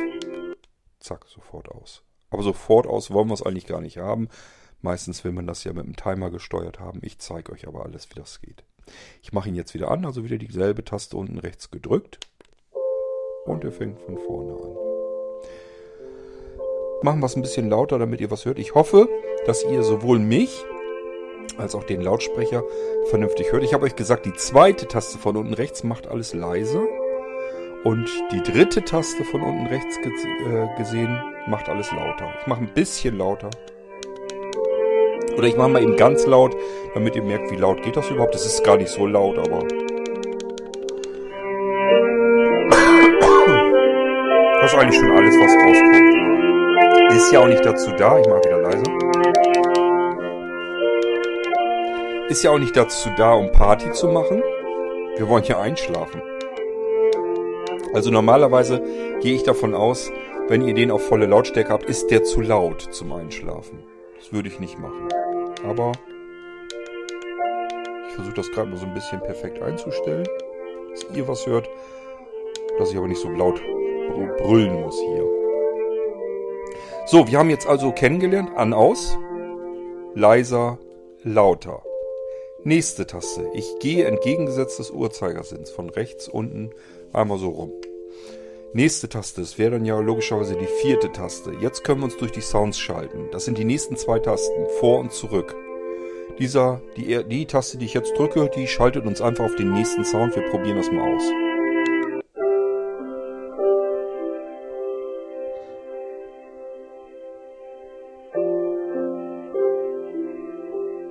Zack, 1.00 1.26
sofort 1.26 1.68
aus. 1.70 2.02
Aber 2.30 2.42
sofort 2.42 2.86
aus 2.86 3.10
wollen 3.10 3.28
wir 3.28 3.34
es 3.34 3.42
eigentlich 3.42 3.66
gar 3.66 3.80
nicht 3.80 3.98
haben. 3.98 4.28
Meistens 4.80 5.24
will 5.24 5.32
man 5.32 5.46
das 5.46 5.64
ja 5.64 5.72
mit 5.72 5.86
dem 5.86 5.96
Timer 5.96 6.30
gesteuert 6.30 6.80
haben. 6.80 7.00
Ich 7.02 7.18
zeige 7.18 7.52
euch 7.52 7.66
aber 7.66 7.84
alles, 7.84 8.10
wie 8.10 8.18
das 8.18 8.40
geht. 8.40 8.64
Ich 9.22 9.32
mache 9.32 9.48
ihn 9.48 9.54
jetzt 9.54 9.74
wieder 9.74 9.90
an, 9.90 10.04
also 10.04 10.24
wieder 10.24 10.36
dieselbe 10.36 10.84
Taste 10.84 11.16
unten 11.16 11.38
rechts 11.38 11.70
gedrückt. 11.70 12.18
Und 13.46 13.64
er 13.64 13.72
fängt 13.72 14.00
von 14.00 14.18
vorne 14.18 14.52
an. 14.52 14.76
Machen 17.02 17.20
wir 17.20 17.26
es 17.26 17.36
ein 17.36 17.42
bisschen 17.42 17.68
lauter, 17.68 17.98
damit 17.98 18.20
ihr 18.20 18.30
was 18.30 18.44
hört. 18.46 18.58
Ich 18.58 18.74
hoffe, 18.74 19.08
dass 19.46 19.64
ihr 19.64 19.82
sowohl 19.82 20.18
mich 20.18 20.64
als 21.58 21.74
auch 21.74 21.84
den 21.84 22.00
Lautsprecher 22.00 22.64
vernünftig 23.06 23.52
hört. 23.52 23.62
Ich 23.62 23.74
habe 23.74 23.84
euch 23.84 23.96
gesagt, 23.96 24.26
die 24.26 24.34
zweite 24.34 24.88
Taste 24.88 25.18
von 25.18 25.36
unten 25.36 25.54
rechts 25.54 25.84
macht 25.84 26.06
alles 26.06 26.32
leiser. 26.32 26.82
Und 27.84 28.10
die 28.32 28.42
dritte 28.42 28.82
Taste 28.82 29.24
von 29.24 29.42
unten 29.42 29.66
rechts 29.66 29.98
äh, 29.98 30.76
gesehen 30.78 31.20
macht 31.46 31.68
alles 31.68 31.92
lauter. 31.92 32.32
Ich 32.40 32.46
mache 32.46 32.62
ein 32.62 32.72
bisschen 32.72 33.18
lauter. 33.18 33.50
Oder 35.36 35.46
ich 35.46 35.56
mache 35.56 35.68
mal 35.68 35.82
eben 35.82 35.96
ganz 35.96 36.24
laut, 36.26 36.56
damit 36.94 37.14
ihr 37.14 37.22
merkt, 37.22 37.50
wie 37.50 37.56
laut 37.56 37.82
geht 37.82 37.96
das 37.96 38.10
überhaupt. 38.10 38.34
Das 38.34 38.46
ist 38.46 38.64
gar 38.64 38.78
nicht 38.78 38.88
so 38.88 39.06
laut, 39.06 39.38
aber... 39.38 39.58
Das 44.60 44.72
ist 44.72 44.78
eigentlich 44.78 44.98
schon 44.98 45.10
alles, 45.10 45.34
was 45.36 45.52
rauskommt. 45.52 47.12
Ist 47.12 47.32
ja 47.32 47.40
auch 47.40 47.48
nicht 47.48 47.66
dazu 47.66 47.90
da. 47.98 48.18
Ich 48.18 48.26
mache 48.26 48.40
wieder 48.44 48.62
leiser. 48.62 48.82
Ist 52.30 52.42
ja 52.42 52.50
auch 52.50 52.58
nicht 52.58 52.74
dazu 52.74 53.10
da, 53.14 53.34
um 53.34 53.52
Party 53.52 53.92
zu 53.92 54.08
machen. 54.08 54.42
Wir 55.16 55.28
wollen 55.28 55.42
hier 55.42 55.58
einschlafen. 55.58 56.22
Also 57.94 58.10
normalerweise 58.10 58.82
gehe 59.20 59.36
ich 59.36 59.44
davon 59.44 59.72
aus, 59.72 60.10
wenn 60.48 60.66
ihr 60.66 60.74
den 60.74 60.90
auf 60.90 61.06
volle 61.06 61.26
Lautstärke 61.26 61.72
habt, 61.72 61.84
ist 61.84 62.10
der 62.10 62.24
zu 62.24 62.40
laut 62.40 62.88
zum 62.90 63.12
Einschlafen. 63.12 63.84
Das 64.18 64.32
würde 64.32 64.48
ich 64.48 64.58
nicht 64.58 64.80
machen. 64.80 65.08
Aber 65.64 65.92
ich 68.08 68.14
versuche 68.14 68.34
das 68.34 68.50
gerade 68.50 68.68
mal 68.68 68.78
so 68.78 68.86
ein 68.86 68.94
bisschen 68.94 69.20
perfekt 69.20 69.62
einzustellen, 69.62 70.26
dass 70.90 71.16
ihr 71.16 71.28
was 71.28 71.46
hört, 71.46 71.70
dass 72.78 72.90
ich 72.90 72.96
aber 72.96 73.06
nicht 73.06 73.20
so 73.20 73.28
laut 73.28 73.62
brüllen 74.38 74.82
muss 74.82 74.98
hier. 74.98 75.24
So, 77.06 77.28
wir 77.28 77.38
haben 77.38 77.50
jetzt 77.50 77.68
also 77.68 77.92
kennengelernt, 77.92 78.50
an, 78.56 78.72
aus, 78.72 79.16
leiser, 80.14 80.78
lauter. 81.22 81.82
Nächste 82.64 83.06
Taste. 83.06 83.46
Ich 83.54 83.78
gehe 83.78 84.06
entgegengesetzt 84.06 84.78
des 84.78 84.90
Uhrzeigersinns 84.90 85.70
von 85.70 85.90
rechts 85.90 86.28
unten 86.28 86.70
einmal 87.14 87.38
so 87.38 87.48
rum. 87.48 87.72
Nächste 88.72 89.08
Taste, 89.08 89.40
es 89.40 89.56
wäre 89.56 89.72
dann 89.72 89.84
ja 89.84 89.98
logischerweise 90.00 90.56
die 90.56 90.66
vierte 90.66 91.12
Taste. 91.12 91.52
Jetzt 91.60 91.84
können 91.84 92.00
wir 92.00 92.06
uns 92.06 92.16
durch 92.16 92.32
die 92.32 92.40
Sounds 92.40 92.78
schalten. 92.78 93.28
Das 93.30 93.44
sind 93.44 93.56
die 93.56 93.64
nächsten 93.64 93.96
zwei 93.96 94.18
Tasten, 94.18 94.66
vor 94.80 94.98
und 94.98 95.12
zurück. 95.12 95.54
Dieser, 96.40 96.82
die, 96.96 97.22
die 97.24 97.46
Taste, 97.46 97.78
die 97.78 97.84
ich 97.84 97.94
jetzt 97.94 98.18
drücke, 98.18 98.50
die 98.56 98.66
schaltet 98.66 99.06
uns 99.06 99.20
einfach 99.20 99.44
auf 99.44 99.54
den 99.54 99.72
nächsten 99.72 100.04
Sound. 100.04 100.34
Wir 100.34 100.42
probieren 100.50 100.76
das 100.76 100.90
mal 100.90 101.14
aus. 101.14 101.22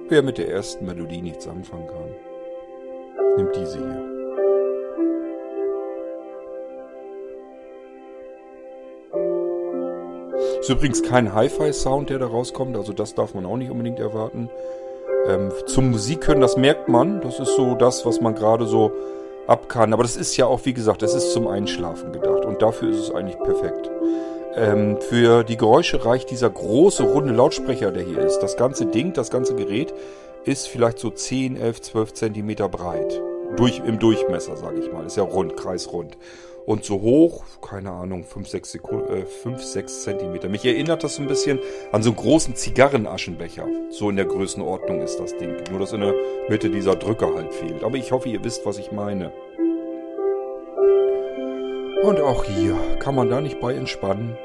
Wer 0.10 0.22
mit 0.22 0.38
der 0.38 0.50
ersten 0.50 0.86
Melodie 0.86 1.22
nichts 1.22 1.48
anfangen 1.48 1.88
kann, 1.88 3.36
nimmt 3.38 3.56
diese 3.56 3.80
hier. 3.80 4.13
Ist 10.64 10.70
übrigens 10.70 11.04
kein 11.04 11.34
Hi-Fi-Sound, 11.34 12.10
der 12.10 12.20
da 12.20 12.28
rauskommt, 12.28 12.78
also 12.78 12.94
das 12.94 13.14
darf 13.16 13.34
man 13.34 13.46
auch 13.46 13.58
nicht 13.58 13.70
unbedingt 13.70 14.00
erwarten. 14.00 14.50
Ähm, 15.28 15.52
zum 15.66 15.92
Musik 15.92 16.22
können, 16.22 16.40
das 16.40 16.56
merkt 16.56 16.88
man. 16.88 17.20
Das 17.20 17.38
ist 17.38 17.58
so 17.58 17.76
das, 17.76 18.06
was 18.06 18.22
man 18.22 18.34
gerade 18.34 18.66
so 18.66 18.94
ab 19.46 19.68
kann. 19.68 19.92
Aber 19.92 20.04
das 20.04 20.16
ist 20.16 20.38
ja 20.38 20.46
auch, 20.46 20.62
wie 20.64 20.74
gesagt, 20.74 21.02
das 21.02 21.16
ist 21.16 21.34
zum 21.34 21.48
Einschlafen 21.48 22.14
gedacht. 22.14 22.46
Und 22.46 22.62
dafür 22.62 22.92
ist 22.92 23.00
es 23.00 23.12
eigentlich 23.12 23.38
perfekt. 23.40 23.92
Ähm, 24.56 25.02
für 25.02 25.44
die 25.44 25.58
Geräusche 25.58 26.06
reicht 26.06 26.32
dieser 26.32 26.50
große, 26.50 27.04
runde 27.04 27.34
Lautsprecher, 27.34 27.92
der 27.92 28.04
hier 28.04 28.20
ist. 28.20 28.40
Das 28.40 28.56
ganze 28.56 28.86
Ding, 28.86 29.12
das 29.12 29.32
ganze 29.32 29.56
Gerät 29.56 29.94
ist 30.46 30.70
vielleicht 30.70 30.98
so 30.98 31.10
10, 31.10 31.58
11, 31.58 31.82
12 31.82 32.14
Zentimeter 32.14 32.70
breit. 32.70 33.22
durch, 33.58 33.82
im 33.86 34.00
Durchmesser, 34.00 34.56
sage 34.56 34.80
ich 34.80 34.94
mal. 34.94 35.06
Ist 35.06 35.18
ja 35.18 35.24
rund, 35.24 35.58
kreisrund. 35.58 36.18
Und 36.66 36.86
so 36.86 37.02
hoch, 37.02 37.44
keine 37.62 37.92
Ahnung, 37.92 38.24
5, 38.24 38.48
6, 38.48 38.72
Sekunden, 38.72 39.14
äh, 39.14 39.26
5, 39.26 39.62
6 39.62 40.04
Zentimeter. 40.04 40.48
Mich 40.48 40.64
erinnert 40.64 41.04
das 41.04 41.16
so 41.16 41.22
ein 41.22 41.28
bisschen 41.28 41.60
an 41.92 42.04
so 42.04 42.12
einen 42.12 42.18
großen 42.18 42.56
Zigarrenaschenbecher. 42.56 43.68
So 43.90 44.10
in 44.10 44.16
der 44.16 44.26
Größenordnung 44.26 45.02
ist 45.02 45.18
das 45.18 45.36
Ding. 45.38 45.58
Nur, 45.70 45.80
dass 45.80 45.92
in 45.92 46.02
der 46.02 46.14
Mitte 46.48 46.70
dieser 46.70 46.96
Drücker 46.96 47.34
halt 47.36 47.54
fehlt. 47.54 47.84
Aber 47.84 47.98
ich 47.98 48.14
hoffe, 48.14 48.30
ihr 48.30 48.44
wisst, 48.44 48.66
was 48.66 48.78
ich 48.78 48.94
meine. 48.94 49.34
Und 52.04 52.20
auch 52.22 52.46
hier 52.46 52.76
kann 53.00 53.16
man 53.16 53.30
da 53.30 53.42
nicht 53.42 53.60
bei 53.60 53.74
entspannen. 53.74 54.38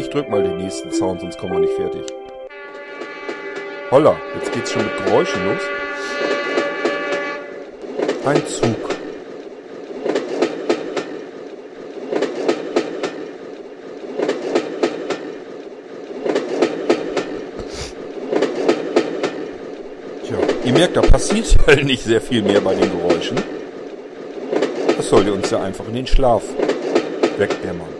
Ich 0.00 0.08
drück 0.08 0.30
mal 0.30 0.42
den 0.42 0.56
nächsten 0.56 0.90
Sound, 0.90 1.20
sonst 1.20 1.38
kommen 1.38 1.52
wir 1.52 1.60
nicht 1.60 1.74
fertig. 1.74 2.00
Holla, 3.90 4.16
jetzt 4.34 4.50
geht's 4.50 4.72
schon 4.72 4.82
mit 4.82 4.96
Geräuschen 5.04 5.44
los. 5.44 5.60
Ein 8.24 8.46
Zug. 8.46 8.88
Tja, 20.24 20.38
ihr 20.64 20.72
merkt, 20.72 20.96
da 20.96 21.02
passiert 21.02 21.58
halt 21.66 21.84
nicht 21.84 22.04
sehr 22.04 22.22
viel 22.22 22.40
mehr 22.40 22.62
bei 22.62 22.74
den 22.74 22.90
Geräuschen. 22.90 23.36
Das 24.96 25.10
sollte 25.10 25.34
uns 25.34 25.50
ja 25.50 25.62
einfach 25.62 25.86
in 25.88 25.94
den 25.94 26.06
Schlaf 26.06 26.44
wegdämmern. 27.36 27.99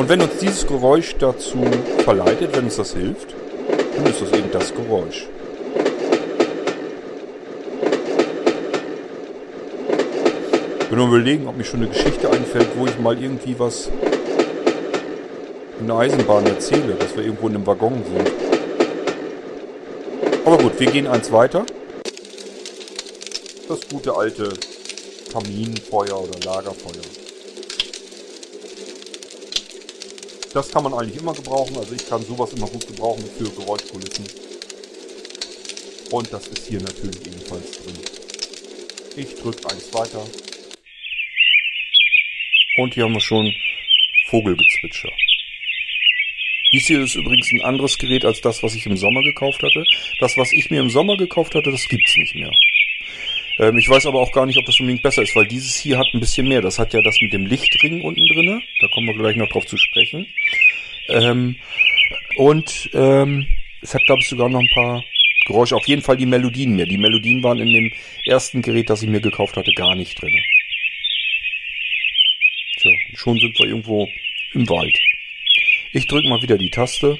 Und 0.00 0.08
wenn 0.08 0.22
uns 0.22 0.38
dieses 0.40 0.66
Geräusch 0.66 1.14
dazu 1.18 1.58
verleitet, 2.04 2.56
wenn 2.56 2.64
uns 2.64 2.76
das 2.76 2.94
hilft, 2.94 3.34
dann 3.94 4.06
ist 4.06 4.22
das 4.22 4.32
eben 4.32 4.50
das 4.50 4.74
Geräusch. 4.74 5.28
Ich 10.80 10.86
bin 10.86 10.96
nur 10.98 11.08
überlegen, 11.08 11.46
ob 11.46 11.58
mir 11.58 11.64
schon 11.64 11.80
eine 11.80 11.90
Geschichte 11.90 12.30
einfällt, 12.30 12.68
wo 12.78 12.86
ich 12.86 12.98
mal 12.98 13.22
irgendwie 13.22 13.54
was 13.58 13.90
in 15.78 15.86
der 15.86 15.96
Eisenbahn 15.96 16.46
erzähle, 16.46 16.94
dass 16.94 17.14
wir 17.14 17.24
irgendwo 17.24 17.48
in 17.48 17.56
einem 17.56 17.66
Waggon 17.66 18.02
sind. 18.02 18.30
Aber 20.46 20.56
gut, 20.56 20.80
wir 20.80 20.90
gehen 20.90 21.08
eins 21.08 21.30
weiter. 21.30 21.66
Das 23.68 23.80
gute 23.92 24.16
alte 24.16 24.54
Kaminfeuer 25.30 26.18
oder 26.22 26.40
Lagerfeuer. 26.42 27.19
Das 30.52 30.68
kann 30.70 30.82
man 30.82 30.94
eigentlich 30.94 31.20
immer 31.20 31.32
gebrauchen. 31.32 31.76
Also 31.76 31.94
ich 31.94 32.08
kann 32.08 32.22
sowas 32.22 32.52
immer 32.52 32.66
gut 32.66 32.86
gebrauchen 32.86 33.24
für 33.38 33.48
Geräuschkulissen. 33.50 34.26
Und 36.10 36.32
das 36.32 36.48
ist 36.48 36.66
hier 36.66 36.80
natürlich 36.80 37.24
ebenfalls 37.26 37.70
drin. 37.82 37.98
Ich 39.16 39.34
drücke 39.36 39.70
eins 39.70 39.94
weiter. 39.94 40.26
Und 42.76 42.94
hier 42.94 43.04
haben 43.04 43.14
wir 43.14 43.20
schon 43.20 43.52
Vogelgezwitscher. 44.26 45.10
Dies 46.72 46.86
hier 46.86 47.02
ist 47.02 47.16
übrigens 47.16 47.50
ein 47.52 47.62
anderes 47.62 47.98
Gerät 47.98 48.24
als 48.24 48.40
das, 48.40 48.62
was 48.62 48.74
ich 48.74 48.86
im 48.86 48.96
Sommer 48.96 49.22
gekauft 49.22 49.62
hatte. 49.62 49.84
Das, 50.20 50.36
was 50.36 50.52
ich 50.52 50.70
mir 50.70 50.80
im 50.80 50.90
Sommer 50.90 51.16
gekauft 51.16 51.54
hatte, 51.54 51.70
das 51.70 51.88
gibt's 51.88 52.16
nicht 52.16 52.34
mehr. 52.34 52.52
Ähm, 53.60 53.76
ich 53.76 53.88
weiß 53.90 54.06
aber 54.06 54.20
auch 54.20 54.32
gar 54.32 54.46
nicht, 54.46 54.58
ob 54.58 54.64
das 54.64 54.80
unbedingt 54.80 55.02
besser 55.02 55.22
ist, 55.22 55.36
weil 55.36 55.46
dieses 55.46 55.76
hier 55.76 55.98
hat 55.98 56.06
ein 56.14 56.20
bisschen 56.20 56.48
mehr. 56.48 56.62
Das 56.62 56.78
hat 56.78 56.94
ja 56.94 57.02
das 57.02 57.20
mit 57.20 57.34
dem 57.34 57.44
Lichtring 57.44 58.00
unten 58.02 58.26
drinne. 58.26 58.62
Da 58.80 58.88
kommen 58.88 59.08
wir 59.08 59.14
gleich 59.14 59.36
noch 59.36 59.50
drauf 59.50 59.66
zu 59.66 59.76
sprechen. 59.76 60.26
Ähm, 61.08 61.56
und 62.36 62.88
ähm, 62.94 63.46
es 63.82 63.94
hat, 63.94 64.04
glaube 64.06 64.22
ich, 64.22 64.28
sogar 64.28 64.48
noch 64.48 64.60
ein 64.60 64.70
paar 64.72 65.04
Geräusche. 65.46 65.76
Auf 65.76 65.86
jeden 65.86 66.00
Fall 66.00 66.16
die 66.16 66.26
Melodien 66.26 66.74
mehr. 66.74 66.86
Die 66.86 66.96
Melodien 66.96 67.42
waren 67.42 67.58
in 67.58 67.72
dem 67.72 67.92
ersten 68.24 68.62
Gerät, 68.62 68.88
das 68.88 69.02
ich 69.02 69.10
mir 69.10 69.20
gekauft 69.20 69.56
hatte, 69.56 69.72
gar 69.72 69.94
nicht 69.94 70.20
drinne. 70.20 70.42
Tja, 72.78 72.92
schon 73.14 73.38
sind 73.38 73.58
wir 73.58 73.66
irgendwo 73.66 74.08
im 74.54 74.66
Wald. 74.70 74.98
Ich 75.92 76.06
drücke 76.06 76.28
mal 76.28 76.40
wieder 76.40 76.56
die 76.56 76.70
Taste. 76.70 77.18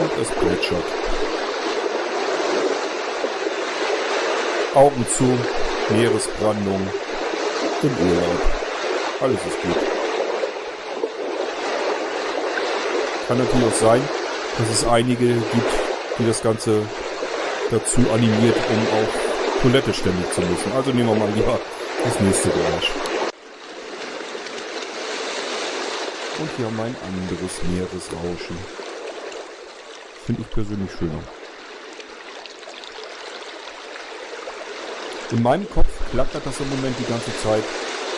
Und 0.00 0.10
es 0.22 0.30
plätschert. 0.30 0.84
Augen 4.74 5.06
zu, 5.14 5.38
Meeresbrandung, 5.94 6.88
im 7.82 7.90
Urlaub. 7.90 8.40
Alles 9.20 9.40
ist 9.46 9.62
gut. 9.62 9.76
Kann 13.28 13.38
natürlich 13.38 13.66
auch 13.66 13.80
sein, 13.80 14.08
dass 14.58 14.70
es 14.70 14.86
einige 14.86 15.34
gibt, 15.34 15.72
die 16.18 16.26
das 16.26 16.42
Ganze 16.42 16.82
dazu 17.70 18.00
animiert, 18.14 18.56
um 18.56 19.00
auf 19.00 19.60
Toilette 19.60 19.92
ständig 19.92 20.32
zu 20.32 20.40
müssen. 20.40 20.72
Also 20.74 20.92
nehmen 20.92 21.08
wir 21.10 21.14
mal 21.16 21.32
lieber 21.34 21.58
das 22.04 22.20
nächste 22.20 22.48
Geräusch. 22.48 22.90
Und 26.38 26.48
hier 26.56 26.66
haben 26.66 26.76
wir 26.78 26.84
ein 26.84 26.96
anderes 27.04 27.60
Meeresrauschen. 27.70 28.89
Finde 30.30 30.42
ich 30.42 30.50
persönlich 30.50 30.92
schöner. 30.92 31.18
In 35.32 35.42
meinem 35.42 35.68
Kopf 35.68 35.88
klappert 36.12 36.46
das 36.46 36.60
im 36.60 36.70
Moment 36.70 36.94
die 37.00 37.10
ganze 37.10 37.36
Zeit. 37.42 37.64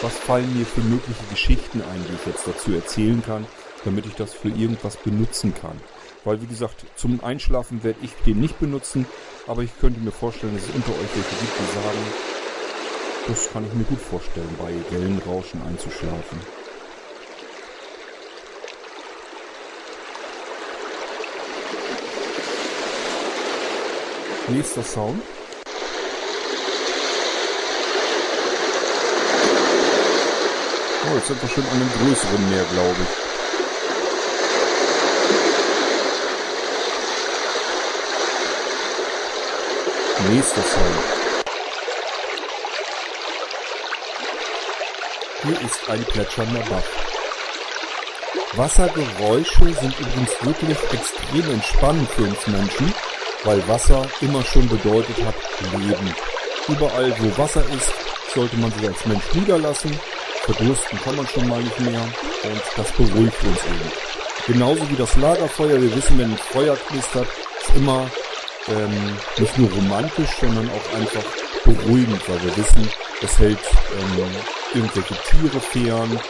Was 0.03 0.19
fallen 0.19 0.55
mir 0.55 0.67
für 0.67 0.83
mögliche 0.83 1.25
Geschichten 1.31 1.81
ein, 1.81 2.05
die 2.07 2.15
ich 2.15 2.27
jetzt 2.27 2.47
dazu 2.47 2.75
erzählen 2.75 3.23
kann, 3.25 3.47
damit 3.87 4.05
ich 4.05 4.13
das 4.13 4.35
für 4.35 4.51
irgendwas 4.51 4.99
benutzen 4.99 5.55
kann. 5.55 5.81
Weil, 6.25 6.43
wie 6.43 6.47
gesagt, 6.47 6.85
zum 6.97 7.25
Einschlafen 7.25 7.83
werde 7.83 8.01
ich 8.03 8.13
den 8.27 8.41
nicht 8.41 8.61
benutzen, 8.61 9.07
aber 9.47 9.63
ich 9.63 9.71
könnte 9.81 10.01
mir 10.01 10.13
vorstellen, 10.13 10.55
dass 10.55 10.65
es 10.65 10.75
unter 10.75 10.91
euch 10.91 11.09
welche 11.15 11.37
gibt, 11.41 11.59
die 11.61 11.75
sagen, 11.75 11.99
das 13.27 13.53
kann 13.55 13.65
ich 13.67 13.73
mir 13.73 13.85
gut 13.85 14.03
vorstellen, 14.03 14.55
bei 14.59 14.75
Wellenrauschen 14.95 15.63
einzuschlafen. 15.63 16.62
Nächster 24.49 24.83
Sound. 24.83 25.23
Oh, 31.05 31.15
jetzt 31.15 31.29
sind 31.29 31.43
wir 31.43 31.49
schon 31.49 31.65
an 31.65 31.71
einem 31.71 31.91
größeren 31.93 32.51
Meer, 32.51 32.65
glaube 32.73 32.97
ich. 33.03 33.09
Nächster 40.31 40.63
Sound. 40.63 41.23
Hier 45.45 45.61
ist 45.61 45.89
ein 45.89 46.05
plätschernder 46.05 46.63
Bach. 46.69 47.03
Wassergeräusche 48.55 49.73
sind 49.73 49.99
übrigens 49.99 50.33
wirklich 50.43 50.79
extrem 50.93 51.51
entspannend 51.55 52.11
für 52.11 52.25
uns 52.25 52.47
Menschen, 52.47 52.93
weil 53.45 53.67
Wasser 53.69 54.07
immer 54.21 54.43
schon 54.45 54.69
bedeutet 54.69 55.17
hat 55.25 55.35
Leben. 55.79 56.15
Überall, 56.69 57.15
wo 57.19 57.43
Wasser 57.43 57.65
ist, 57.77 57.93
sollte 58.35 58.57
man 58.57 58.73
sich 58.73 58.89
als 58.89 59.05
Mensch 59.07 59.25
niederlassen. 59.35 59.91
Verdursten 60.45 61.01
kann 61.03 61.17
man 61.17 61.27
schon 61.27 61.49
mal 61.49 61.61
nicht 61.63 61.81
mehr 61.81 62.01
und 62.01 62.63
das 62.77 62.93
beruhigt 62.93 63.45
uns 63.45 63.65
eben. 63.65 63.93
Genauso 64.47 64.91
wie 64.91 64.97
das 64.97 65.17
Lagerfeuer. 65.17 65.81
Wir 65.81 65.95
wissen, 65.95 66.19
wenn 66.19 66.33
ein 66.33 66.39
Feuer 66.39 66.77
knistert, 66.89 67.29
ist 67.61 67.77
immer 67.77 68.11
ähm, 68.69 69.17
nicht 69.39 69.59
nur 69.59 69.71
romantisch, 69.71 70.31
sondern 70.41 70.69
auch 70.71 70.99
einfach 70.99 71.23
beruhigend, 71.65 72.29
weil 72.29 72.43
wir 72.43 72.57
wissen, 72.57 72.89
es 73.23 73.39
hält 73.39 73.59
ähm, 73.99 74.27
irgendwelche 74.75 75.15
Tiere 75.31 75.61
fern 75.61 76.21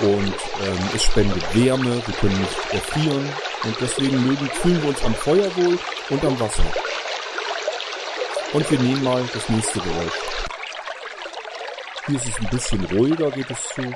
und 0.00 0.26
ähm, 0.26 0.78
es 0.94 1.04
spendet 1.04 1.42
Wärme, 1.54 2.02
wir 2.06 2.14
können 2.20 2.38
nicht 2.38 2.72
erfrieren 2.72 3.28
und 3.64 3.76
deswegen 3.80 4.26
mögen, 4.26 4.50
fühlen 4.62 4.82
wir 4.82 4.90
uns 4.90 5.02
am 5.04 5.14
Feuer 5.14 5.50
wohl 5.56 5.78
und 6.10 6.24
am 6.24 6.38
Wasser. 6.38 6.64
Und 8.52 8.70
wir 8.70 8.78
nehmen 8.78 9.02
mal 9.04 9.24
das 9.32 9.48
nächste 9.48 9.78
Geräusch. 9.78 10.20
Hier 12.06 12.16
ist 12.16 12.26
es 12.26 12.40
ein 12.40 12.50
bisschen 12.50 12.84
ruhiger, 12.86 13.30
geht 13.30 13.50
es 13.50 13.68
zu. 13.68 13.94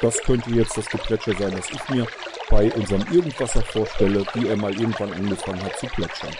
Das 0.00 0.18
könnte 0.22 0.50
jetzt 0.50 0.76
das 0.76 0.86
Geplätscher 0.86 1.32
sein, 1.38 1.56
das 1.56 1.70
ich 1.70 1.88
mir 1.88 2.06
bei 2.50 2.70
unserem 2.72 3.02
Irgendwasser 3.10 3.62
vorstelle, 3.62 4.24
wie 4.34 4.48
er 4.48 4.56
mal 4.56 4.72
irgendwann 4.72 5.12
angefangen 5.14 5.62
hat 5.64 5.78
zu 5.78 5.86
plätschern. 5.86 6.36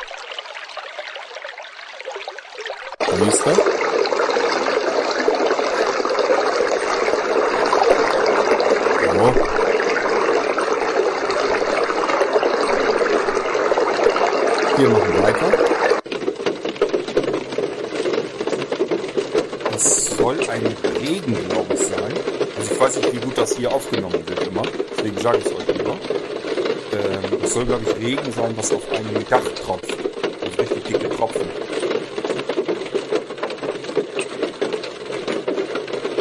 Nächster. 3.21 3.55
So. 9.15 9.55
Wir 14.85 14.91
machen 14.91 15.23
weiter. 15.23 15.51
soll 19.79 20.39
ein 20.51 20.67
Regen, 21.01 21.49
glaube 21.49 21.73
ich, 21.73 21.81
sein. 21.81 22.13
Also 22.59 22.75
ich 22.75 22.79
weiß 22.79 22.97
nicht, 22.97 23.15
wie 23.15 23.19
gut 23.19 23.39
das 23.39 23.57
hier 23.57 23.73
aufgenommen 23.73 24.23
wird 24.27 24.47
immer. 24.47 24.61
Deswegen 24.95 25.17
sage 25.23 25.39
ich 25.39 25.47
es 25.47 25.53
euch 25.53 25.67
lieber. 25.69 25.93
Ähm, 26.93 27.41
das 27.41 27.55
soll, 27.55 27.65
glaube 27.65 27.83
ich, 27.89 28.07
Regen 28.07 28.31
sein, 28.31 28.53
was 28.59 28.73
auf 28.73 28.83
einem 28.93 29.27
Dach 29.31 29.49
tropft. 29.65 29.97
Also 30.43 30.61
richtig 30.61 30.85
dicke 30.85 31.09
Tropfen. 31.17 31.49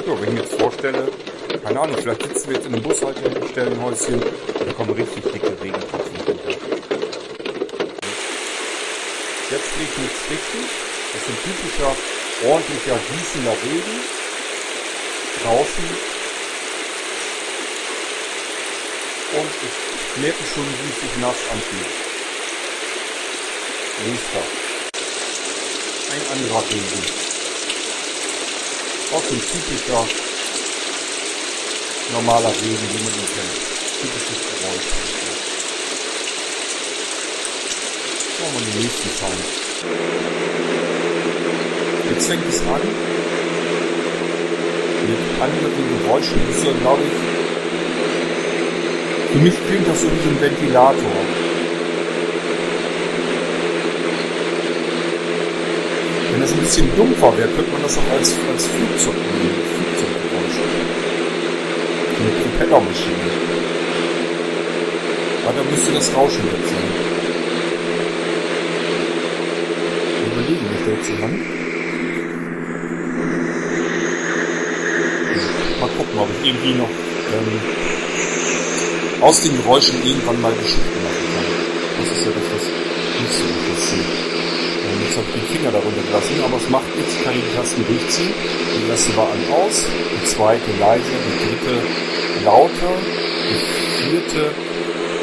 So, 0.05 0.21
wenn 0.21 0.27
ich 0.29 0.33
mir 0.35 0.39
jetzt 0.39 0.53
vorstelle, 0.53 1.09
keine 1.65 1.81
Ahnung, 1.81 1.97
vielleicht 1.97 2.23
sitzen 2.23 2.47
wir 2.47 2.55
jetzt 2.55 2.67
in 2.67 2.75
einem 2.75 2.83
Bushaltestellenhäuschen 2.83 4.23
und 4.23 4.67
da 4.67 4.71
kommen 4.71 4.91
richtig 4.91 5.33
dicke 5.33 5.51
Regentropfen 5.61 5.92
Jetzt 9.53 9.69
regnet 9.77 10.09
es 10.09 10.31
richtig. 10.31 10.65
Das 11.13 11.21
ist 11.21 11.29
ein 11.29 11.37
typischer, 11.45 11.95
ordentlicher, 12.49 12.97
gießender 12.97 13.51
Regen. 13.61 13.99
Draußen. 15.43 15.89
Und 19.37 19.51
ich 19.61 20.21
merke 20.23 20.43
schon, 20.43 20.65
wie 20.65 20.89
es 20.89 21.01
sich 21.01 21.15
nass 21.21 21.37
anfühlt. 21.51 21.93
Nächster. 24.07 24.43
Ein 26.13 26.23
anderer 26.33 26.63
Regen. 26.73 27.03
Auch 29.13 29.21
ein 29.21 29.41
typischer, 29.53 30.07
normaler 32.11 32.49
Regen, 32.49 32.89
wie 32.89 33.03
man 33.03 33.13
kennt. 33.13 34.01
Typisches 34.01 34.39
Geräusch. 34.49 35.52
Schauen 38.43 38.55
wir 38.59 38.65
den 38.73 38.81
nächsten 38.81 39.09
Sound. 39.15 39.43
Jetzt 42.09 42.27
fängt 42.27 42.43
es 42.49 42.59
an 42.59 42.81
mit 45.07 45.17
anderen 45.39 46.03
Geräuschen. 46.03 46.41
Ist 46.51 46.65
ja, 46.65 46.73
glaube 46.81 47.03
ich, 47.03 47.13
für 49.31 49.39
mich 49.39 49.53
klingt 49.67 49.87
das 49.87 50.01
so 50.01 50.07
wie 50.07 50.27
ein 50.27 50.41
Ventilator. 50.41 51.15
Wenn 56.31 56.41
das 56.41 56.51
ein 56.51 56.59
bisschen 56.59 56.93
dumpfer 56.97 57.37
wäre, 57.37 57.47
könnte 57.47 57.71
man 57.71 57.81
das 57.83 57.97
auch 57.97 58.11
als, 58.11 58.35
als 58.51 58.65
Flugzeug 58.65 59.15
nehmen. 59.15 59.63
Flugzeuggeräusch. 59.71 60.59
Eine 62.19 62.31
Propellermaschine. 62.41 63.31
Aber 65.45 65.53
da 65.55 65.63
müsste 65.71 65.93
das 65.93 66.13
Rauschen 66.13 66.43
weg 66.43 66.65
sein. 66.65 67.02
Ich 70.93 71.09
Hand. 71.21 71.33
Mal 75.81 75.89
gucken, 75.97 76.19
ob 76.19 76.29
ich 76.29 76.47
irgendwie 76.47 76.73
noch 76.77 76.89
ähm, 77.33 77.59
aus 79.21 79.41
den 79.41 79.57
Geräuschen 79.57 80.05
irgendwann 80.05 80.39
mal 80.39 80.53
Geschichten 80.53 81.01
machen 81.01 81.25
kann. 81.33 81.49
Das 81.97 82.07
ist 82.13 82.25
ja 82.25 82.31
das, 82.31 82.61
nicht 82.61 83.33
so 83.33 83.43
interessiert. 83.43 84.05
Ähm, 84.85 85.01
jetzt 85.01 85.17
habe 85.17 85.25
ich 85.33 85.41
den 85.41 85.49
Finger 85.57 85.71
darunter 85.71 86.03
gelassen, 86.05 86.37
aber 86.45 86.57
es 86.57 86.69
macht 86.69 86.95
nichts, 86.95 87.15
ich 87.17 87.23
kann 87.23 87.33
die 87.33 87.55
Tasten 87.57 87.81
durchziehen. 87.89 88.33
Die 88.77 88.89
erste 88.89 89.17
war 89.17 89.27
an 89.33 89.41
aus, 89.49 89.85
die 89.89 90.25
zweite 90.29 90.69
leise, 90.79 91.09
die 91.09 91.35
dritte 91.41 91.81
lauter, 92.45 92.93
die 93.49 93.57
vierte 93.97 94.53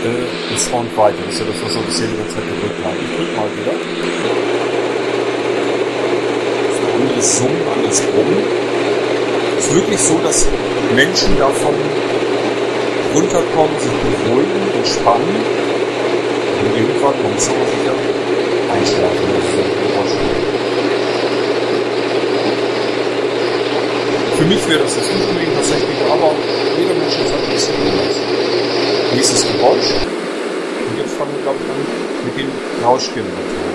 äh, 0.03 0.27
ein 0.51 0.59
Sound 0.59 0.91
weiter. 0.97 1.23
Das 1.25 1.35
ist 1.35 1.41
ja 1.41 1.47
das, 1.47 1.63
was 1.63 1.75
wir 1.79 1.83
bisher 1.87 2.09
die 2.11 2.19
ganze 2.19 2.35
Zeit 2.35 2.47
gedrückt 2.49 2.81
haben. 2.83 2.99
Ich 2.99 3.11
drücke 3.15 3.33
mal 3.39 3.49
wieder. 3.55 4.60
Das 7.21 7.37
anderes 7.37 7.37
Summen, 7.37 7.61
anderes 7.77 8.01
Brummen. 8.01 8.45
Es 9.59 9.67
ist 9.67 9.75
wirklich 9.75 10.01
so, 10.01 10.19
dass 10.25 10.47
Menschen 10.97 11.37
davon 11.37 11.75
runterkommen, 13.15 13.77
sich 13.77 13.93
beruhigen, 13.93 14.73
entspannen 14.73 15.37
und 16.65 16.73
irgendwann 16.81 17.13
ganz 17.21 17.45
sicher 17.45 17.93
einschlafen. 18.73 19.29
Für 24.39 24.45
mich 24.47 24.67
wäre 24.67 24.81
das 24.81 24.97
jetzt 24.97 25.13
nicht 25.13 25.55
tatsächlich, 25.57 26.01
aber 26.11 26.33
jeder 26.79 26.95
Mensch 26.95 27.21
ist 27.21 27.33
ein 27.37 27.53
bisschen 27.53 27.75
anders. 27.85 28.17
Nächstes 29.13 29.43
Geräusch. 29.45 29.93
Und 30.89 30.97
jetzt 30.97 31.13
fangen 31.19 31.37
wir, 31.37 31.43
glaube 31.43 31.59
ich, 31.61 31.69
an 31.69 31.81
mit 32.25 32.39
den 32.39 32.49
Rauschgeneratoren. 32.83 33.70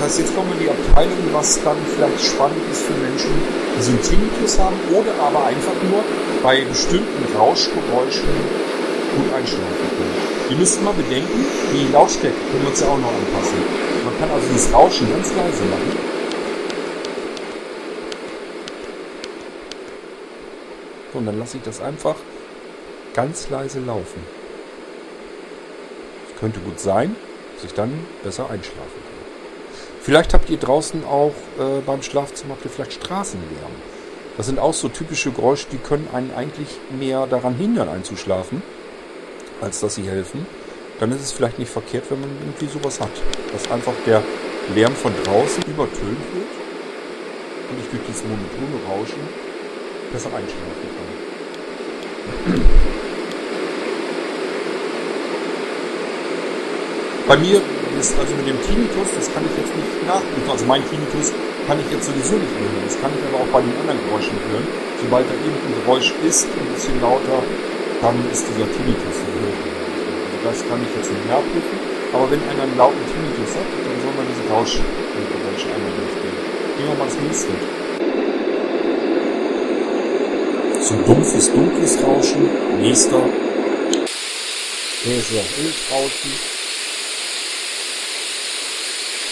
Das 0.00 0.08
heißt, 0.08 0.20
jetzt 0.20 0.34
kommen 0.34 0.48
wir 0.48 0.56
in 0.56 0.62
die 0.64 0.70
Abteilung, 0.70 1.18
was 1.32 1.62
dann 1.62 1.76
vielleicht 1.94 2.24
spannend 2.24 2.62
ist 2.72 2.84
für 2.84 2.94
Menschen, 2.94 3.28
die 3.76 3.82
so 3.82 3.90
einen 3.90 4.00
Tinnitus 4.02 4.58
haben 4.58 4.76
oder 4.94 5.12
aber 5.20 5.44
einfach 5.44 5.74
nur 5.90 6.02
bei 6.42 6.64
bestimmten 6.64 7.36
Rauschgeräuschen 7.36 8.24
gut 9.14 9.34
einschlafen 9.34 9.90
können. 9.98 10.14
Die 10.48 10.54
müssen 10.54 10.84
mal 10.84 10.94
bedenken, 10.94 11.44
die 11.74 11.92
Lautstärke 11.92 12.34
können 12.34 12.62
wir 12.62 12.70
uns 12.70 12.80
ja 12.80 12.88
auch 12.88 12.96
noch 12.96 13.12
anpassen. 13.12 13.58
Man 14.06 14.18
kann 14.18 14.30
also 14.30 14.46
das 14.50 14.72
Rauschen 14.72 15.10
ganz 15.10 15.28
leise 15.36 15.64
machen. 15.64 15.98
Und 21.12 21.26
dann 21.26 21.38
lasse 21.38 21.58
ich 21.58 21.62
das 21.62 21.78
einfach 21.82 22.16
ganz 23.12 23.50
leise 23.50 23.80
laufen. 23.80 24.24
Das 26.30 26.40
könnte 26.40 26.58
gut 26.60 26.80
sein, 26.80 27.14
dass 27.56 27.64
ich 27.66 27.74
dann 27.74 27.92
besser 28.24 28.48
einschlafen. 28.48 28.79
Vielleicht 30.02 30.32
habt 30.32 30.48
ihr 30.48 30.56
draußen 30.56 31.04
auch 31.04 31.34
äh, 31.58 31.80
beim 31.84 32.02
Schlafzimmer 32.02 32.54
habt 32.54 32.64
ihr 32.64 32.70
vielleicht 32.70 32.94
Straßenlärm. 32.94 33.72
Das 34.36 34.46
sind 34.46 34.58
auch 34.58 34.72
so 34.72 34.88
typische 34.88 35.30
Geräusche, 35.30 35.66
die 35.70 35.76
können 35.76 36.08
einen 36.12 36.32
eigentlich 36.34 36.68
mehr 36.98 37.26
daran 37.26 37.54
hindern 37.54 37.90
einzuschlafen, 37.90 38.62
als 39.60 39.80
dass 39.80 39.96
sie 39.96 40.04
helfen. 40.04 40.46
Dann 40.98 41.12
ist 41.12 41.20
es 41.20 41.32
vielleicht 41.32 41.58
nicht 41.58 41.70
verkehrt, 41.70 42.04
wenn 42.08 42.20
man 42.20 42.30
irgendwie 42.40 42.66
sowas 42.66 42.98
hat. 43.00 43.10
Dass 43.52 43.70
einfach 43.70 43.92
der 44.06 44.22
Lärm 44.74 44.94
von 44.94 45.12
draußen 45.24 45.62
übertönt 45.64 46.00
wird 46.02 46.48
und 47.70 47.80
ich 47.80 47.88
durch 47.90 48.02
dieses 48.08 48.22
monotone 48.22 48.82
Rauschen 48.88 49.20
besser 50.12 50.28
einschlafen 50.28 50.88
kann. 50.96 51.10
Bei 57.28 57.36
mir 57.36 57.60
ist 58.00 58.16
also 58.18 58.32
mit 58.34 58.48
dem 58.48 58.56
Tinnitus, 58.64 59.12
das 59.12 59.28
kann 59.28 59.44
ich 59.44 59.52
jetzt 59.60 59.76
nicht 59.76 59.92
nachprüfen. 60.08 60.48
Also 60.48 60.64
mein 60.64 60.80
Tinnitus 60.88 61.36
kann 61.68 61.76
ich 61.76 61.88
jetzt 61.92 62.08
sowieso 62.08 62.40
nicht 62.40 62.56
hören. 62.56 62.80
Das 62.88 62.96
kann 62.96 63.12
ich 63.12 63.20
aber 63.28 63.44
auch 63.44 63.50
bei 63.52 63.60
den 63.60 63.76
anderen 63.76 64.00
Geräuschen 64.08 64.32
hören. 64.48 64.64
Sobald 65.04 65.28
da 65.28 65.36
irgendein 65.36 65.74
Geräusch 65.84 66.08
ist, 66.24 66.48
ein 66.48 66.68
bisschen 66.72 66.96
lauter, 67.04 67.44
dann 68.00 68.16
ist 68.32 68.48
dieser 68.48 68.64
Tinnitus 68.72 69.16
hören. 69.20 69.52
Also 69.52 70.38
das 70.48 70.56
kann 70.64 70.80
ich 70.80 70.92
jetzt 70.96 71.12
nicht 71.12 71.28
nachprüfen. 71.28 71.76
Aber 72.16 72.26
wenn 72.32 72.40
einer 72.48 72.64
einen 72.64 72.76
lauten 72.80 73.04
Tinnitus 73.04 73.52
hat, 73.52 73.68
dann 73.68 73.96
soll 74.00 74.14
man 74.16 74.24
diese 74.32 74.44
Rauschgeräusche 74.48 75.68
einmal 75.68 75.92
durchgehen. 76.00 76.36
Gehen 76.80 76.88
wir 76.88 76.96
mal 76.96 77.04
das 77.04 77.20
nächste. 77.20 77.52
So 80.80 80.96
dumpfes, 81.04 81.52
dunkles 81.52 82.00
Rauschen. 82.00 82.48
Nächster. 82.80 83.20
Der 85.04 85.16
ist 85.16 85.32
ja 85.32 85.44
Rauschen 85.92 86.59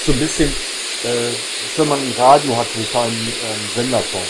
so 0.08 0.14
ein 0.14 0.20
bisschen, 0.20 0.48
äh, 1.04 1.32
wenn 1.76 1.88
man 1.88 1.98
ein 1.98 2.14
Radio 2.16 2.56
hat, 2.56 2.66
wo 2.74 2.98
kein 2.98 3.12
ähm, 3.12 3.68
Sender 3.74 4.02
kommt. 4.10 4.24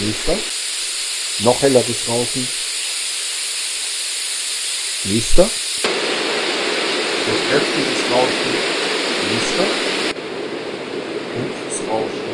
Nächster. 0.00 0.36
Noch 1.40 1.60
heller 1.60 1.80
bis 1.80 2.04
draußen. 2.04 2.46
Nächster. 5.02 5.42
So 5.42 5.50
kräftiges 7.50 8.00
Rauschen. 8.12 8.52
Nächster. 9.32 9.66
Dumpfes 11.34 11.78
Rauschen. 11.90 12.30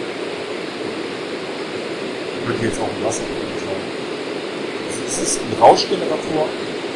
Könnte 2.46 2.66
jetzt 2.66 2.78
auch 2.80 2.84
ein 2.84 3.02
Wasserfall 3.02 3.48
sein. 3.64 3.82
Also 4.88 5.00
es 5.08 5.18
ist 5.26 5.40
ein 5.40 5.56
Rauschgenerator, 5.58 6.48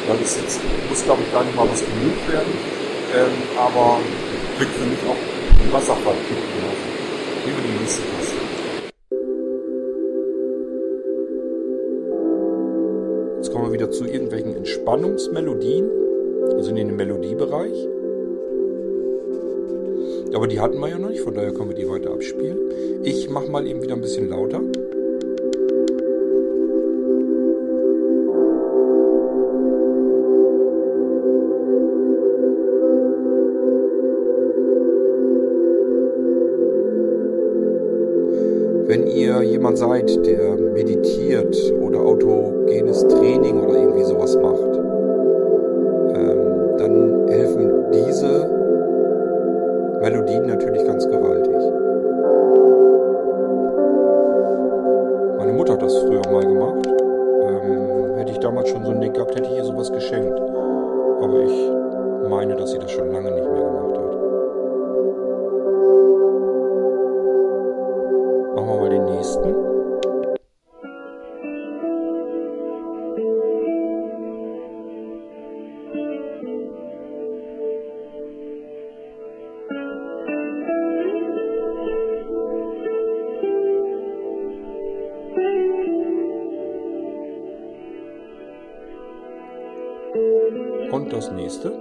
weil 0.06 0.18
es 0.22 0.36
jetzt 0.36 0.60
muss 0.90 1.02
glaube 1.04 1.22
ich 1.26 1.32
gar 1.32 1.44
nicht 1.44 1.56
mal 1.56 1.66
was 1.66 1.80
bemüht 1.80 2.28
werden. 2.30 2.52
Ähm, 3.12 3.42
aber 3.58 3.98
kriegt 4.60 4.74
für 4.74 4.84
mich 4.84 4.98
auch 5.08 5.16
ein 5.64 5.72
Wasserfall 5.72 6.14
Über 7.46 7.62
die 7.62 7.80
nächste 7.80 8.02
Taste. 8.02 8.36
Jetzt 13.36 13.52
kommen 13.52 13.64
wir 13.64 13.72
wieder 13.72 13.90
zu 13.90 14.04
irgendwelchen 14.04 14.54
Entspannungsmelodien, 14.56 15.88
also 16.52 16.68
in 16.70 16.76
den 16.76 16.94
Melodiebereich. 16.94 17.88
Aber 20.34 20.46
die 20.46 20.60
hatten 20.60 20.78
wir 20.78 20.88
ja 20.88 20.98
noch 20.98 21.08
nicht, 21.08 21.22
von 21.22 21.34
daher 21.34 21.52
können 21.52 21.70
wir 21.70 21.76
die 21.76 21.88
weiter 21.88 22.12
abspielen. 22.12 22.58
Ich 23.02 23.30
mache 23.30 23.50
mal 23.50 23.66
eben 23.66 23.82
wieder 23.82 23.94
ein 23.94 24.02
bisschen 24.02 24.28
lauter. 24.28 24.60
Jemand 39.60 39.76
seid, 39.76 40.24
der 40.24 40.56
meditiert 40.72 41.54
Und 91.20 91.36
das 91.36 91.79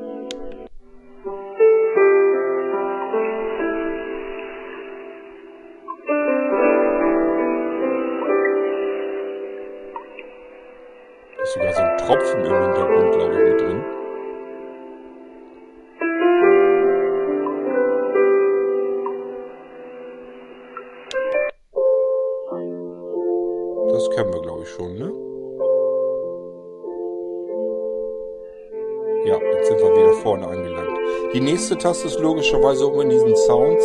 nächste 31.70 31.88
Taste 31.88 32.08
ist 32.08 32.20
logischerweise, 32.20 32.88
um 32.88 33.00
in 33.02 33.10
diesen 33.10 33.36
Sounds 33.36 33.84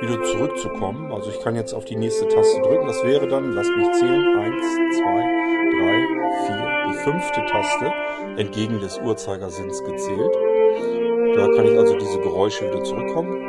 wieder 0.00 0.20
zurückzukommen. 0.24 1.12
Also 1.12 1.30
ich 1.30 1.38
kann 1.38 1.54
jetzt 1.54 1.72
auf 1.72 1.84
die 1.84 1.94
nächste 1.94 2.26
Taste 2.26 2.60
drücken. 2.60 2.88
Das 2.88 3.04
wäre 3.04 3.28
dann, 3.28 3.52
lass 3.52 3.68
mich 3.68 3.92
zählen, 3.92 4.36
eins, 4.36 4.66
zwei, 4.96 5.22
drei, 5.78 5.98
vier, 6.44 6.88
die 6.88 6.94
fünfte 7.04 7.46
Taste, 7.46 7.92
entgegen 8.36 8.80
des 8.80 8.98
Uhrzeigersinns 8.98 9.78
gezählt. 9.84 10.34
Da 11.36 11.46
kann 11.54 11.66
ich 11.66 11.78
also 11.78 11.96
diese 11.96 12.18
Geräusche 12.18 12.68
wieder 12.68 12.82
zurückkommen. 12.82 13.46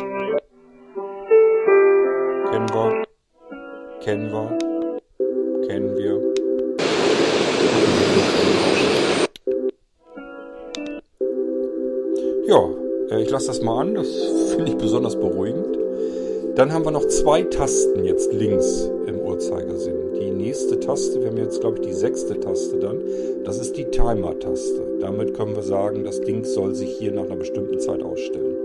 Kennen 2.52 2.70
wir, 2.70 3.04
kennen 4.02 4.32
wir, 4.32 5.68
kennen 5.68 5.98
wir. 5.98 6.25
Ich 13.20 13.30
lasse 13.30 13.48
das 13.48 13.62
mal 13.62 13.82
an. 13.82 13.96
Das 13.96 14.08
finde 14.56 14.72
ich 14.72 14.78
besonders 14.78 15.16
beruhigend. 15.16 15.78
Dann 16.56 16.72
haben 16.72 16.86
wir 16.86 16.92
noch 16.92 17.06
zwei 17.08 17.44
Tasten 17.44 18.06
jetzt 18.06 18.32
links 18.32 18.90
im 19.08 19.20
Uhrzeigersinn. 19.20 20.14
Die 20.18 20.32
nächste 20.32 20.80
Taste, 20.80 21.20
wir 21.20 21.28
haben 21.28 21.38
jetzt 21.38 21.60
glaube 21.60 21.80
ich 21.82 21.88
die 21.88 21.94
sechste 21.94 22.40
Taste 22.40 22.78
dann, 22.78 23.02
das 23.44 23.60
ist 23.60 23.76
die 23.76 23.84
Timer-Taste. 23.84 24.82
Damit 25.02 25.34
können 25.34 25.56
wir 25.56 25.64
sagen, 25.64 26.06
das 26.06 26.22
Ding 26.22 26.46
soll 26.46 26.74
sich 26.74 26.92
hier 26.98 27.12
nach 27.12 27.26
einer 27.26 27.36
bestimmten 27.36 27.78
Zeit 27.80 28.02
ausstellen. 28.02 28.56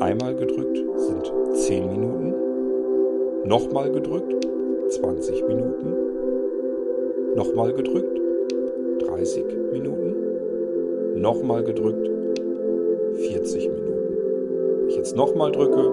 Einmal 0.00 0.34
gedrückt 0.34 0.82
sind 0.96 1.32
10 1.54 1.88
Minuten, 1.88 2.34
nochmal 3.44 3.92
gedrückt 3.92 4.44
20 4.88 5.46
Minuten, 5.46 5.94
nochmal 7.36 7.72
gedrückt 7.72 8.20
30 9.06 9.44
Minuten, 9.72 11.20
nochmal 11.20 11.62
gedrückt 11.62 12.15
nochmal 15.16 15.50
drücke, 15.50 15.90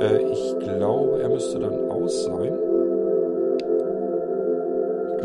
äh, 0.00 0.22
ich 0.30 0.58
glaube, 0.58 1.20
er 1.22 1.28
müsste 1.28 1.60
dann 1.60 1.90
aus 1.90 2.24
sein. 2.24 2.52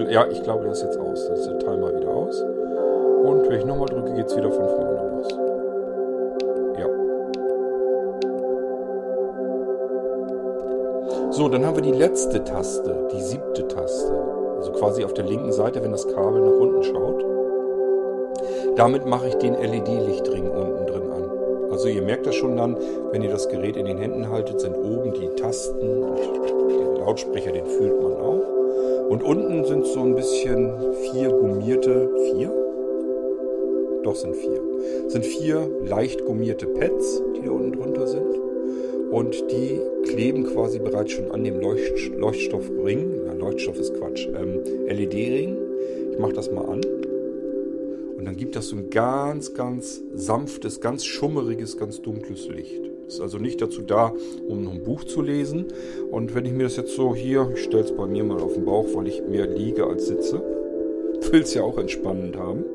Ja, 0.10 0.26
ich 0.32 0.42
glaube, 0.44 0.64
der 0.64 0.72
ist 0.72 0.84
jetzt 0.84 0.98
aus. 0.98 1.28
Dann 1.28 1.36
ist 1.36 1.48
der 1.48 1.60
Timer 1.60 1.94
wieder 1.94 2.10
aus. 2.10 2.42
Und 2.42 3.50
wenn 3.50 3.60
ich 3.60 3.66
nochmal 3.66 3.88
drücke, 3.88 4.14
geht 4.14 4.28
es 4.28 4.38
wieder 4.38 4.50
von 4.50 4.70
vorne 4.70 5.12
los. 5.12 5.28
Ja. 6.80 6.88
So, 11.32 11.50
dann 11.50 11.66
haben 11.66 11.76
wir 11.76 11.84
die 11.84 11.92
letzte 11.92 12.44
Taste, 12.44 13.10
die 13.12 13.22
siebte 13.22 13.68
Taste. 13.68 14.14
Also 14.56 14.72
quasi 14.72 15.04
auf 15.04 15.14
der 15.14 15.26
linken 15.26 15.52
Seite, 15.52 15.84
wenn 15.84 15.92
das 15.92 16.08
Kabel 16.08 16.42
nach 16.42 16.60
unten 16.60 16.84
schaut. 16.84 17.26
Damit 18.78 19.06
mache 19.06 19.28
ich 19.28 19.36
den 19.36 19.56
LED-Lichtring 19.56 20.50
unten. 20.50 20.79
Also 21.80 21.88
ihr 21.88 22.02
merkt 22.02 22.26
das 22.26 22.36
schon 22.36 22.58
dann, 22.58 22.76
wenn 23.14 23.22
ihr 23.22 23.30
das 23.30 23.48
Gerät 23.48 23.78
in 23.78 23.86
den 23.86 24.00
Händen 24.00 24.30
haltet, 24.30 24.60
sind 24.60 24.76
oben 24.76 25.14
die 25.14 25.30
Tasten 25.42 26.04
und 26.04 26.20
den 26.70 26.96
Lautsprecher, 26.98 27.54
den 27.54 27.66
fühlt 27.66 28.02
man 28.02 28.18
auch. 28.18 28.44
Und 29.08 29.24
unten 29.24 29.64
sind 29.64 29.86
so 29.86 30.02
ein 30.02 30.14
bisschen 30.14 30.74
vier 31.14 31.30
gummierte, 31.30 32.10
vier? 32.34 32.52
Doch, 34.04 34.14
sind 34.14 34.36
vier. 34.36 34.62
Sind 35.08 35.26
vier 35.26 35.70
leicht 35.86 36.26
gummierte 36.26 36.66
Pads, 36.66 37.24
die 37.38 37.46
da 37.46 37.52
unten 37.52 37.72
drunter 37.72 38.08
sind. 38.08 38.28
Und 39.12 39.50
die 39.50 39.80
kleben 40.04 40.44
quasi 40.48 40.80
bereits 40.80 41.14
schon 41.14 41.32
an 41.32 41.46
dem 41.46 41.62
Leucht 41.62 42.12
Leuchtstoffring. 42.18 43.22
Na, 43.26 43.32
Leuchtstoff 43.36 43.80
ist 43.80 43.94
Quatsch. 43.94 44.28
Ähm, 44.28 44.60
LED-Ring. 44.86 45.56
Ich 46.12 46.20
mache 46.20 46.34
das 46.34 46.52
mal 46.52 46.66
an. 46.66 46.82
Und 48.20 48.26
dann 48.26 48.36
gibt 48.36 48.58
das 48.58 48.68
so 48.68 48.76
ein 48.76 48.90
ganz, 48.90 49.54
ganz 49.54 50.02
sanftes, 50.14 50.82
ganz 50.82 51.06
schummeriges, 51.06 51.78
ganz 51.78 52.02
dunkles 52.02 52.50
Licht. 52.50 52.82
Ist 53.08 53.22
also 53.22 53.38
nicht 53.38 53.62
dazu 53.62 53.82
da, 53.82 54.14
um 54.46 54.68
ein 54.68 54.84
Buch 54.84 55.06
zu 55.06 55.22
lesen. 55.22 55.68
Und 56.12 56.36
wenn 56.36 56.44
ich 56.44 56.52
mir 56.52 56.64
das 56.64 56.76
jetzt 56.76 56.94
so 56.94 57.16
hier, 57.16 57.50
ich 57.54 57.64
stelle 57.64 57.86
es 57.86 57.94
bei 57.94 58.08
mir 58.08 58.26
mal 58.26 58.42
auf 58.42 58.56
den 58.56 58.66
Bauch, 58.66 58.88
weil 58.94 59.08
ich 59.08 59.24
mehr 59.24 59.48
liege 59.48 59.88
als 59.88 60.08
sitze, 60.08 60.42
will 61.32 61.44
es 61.44 61.54
ja 61.54 61.64
auch 61.64 61.78
entspannend 61.78 62.36
haben, 62.36 62.66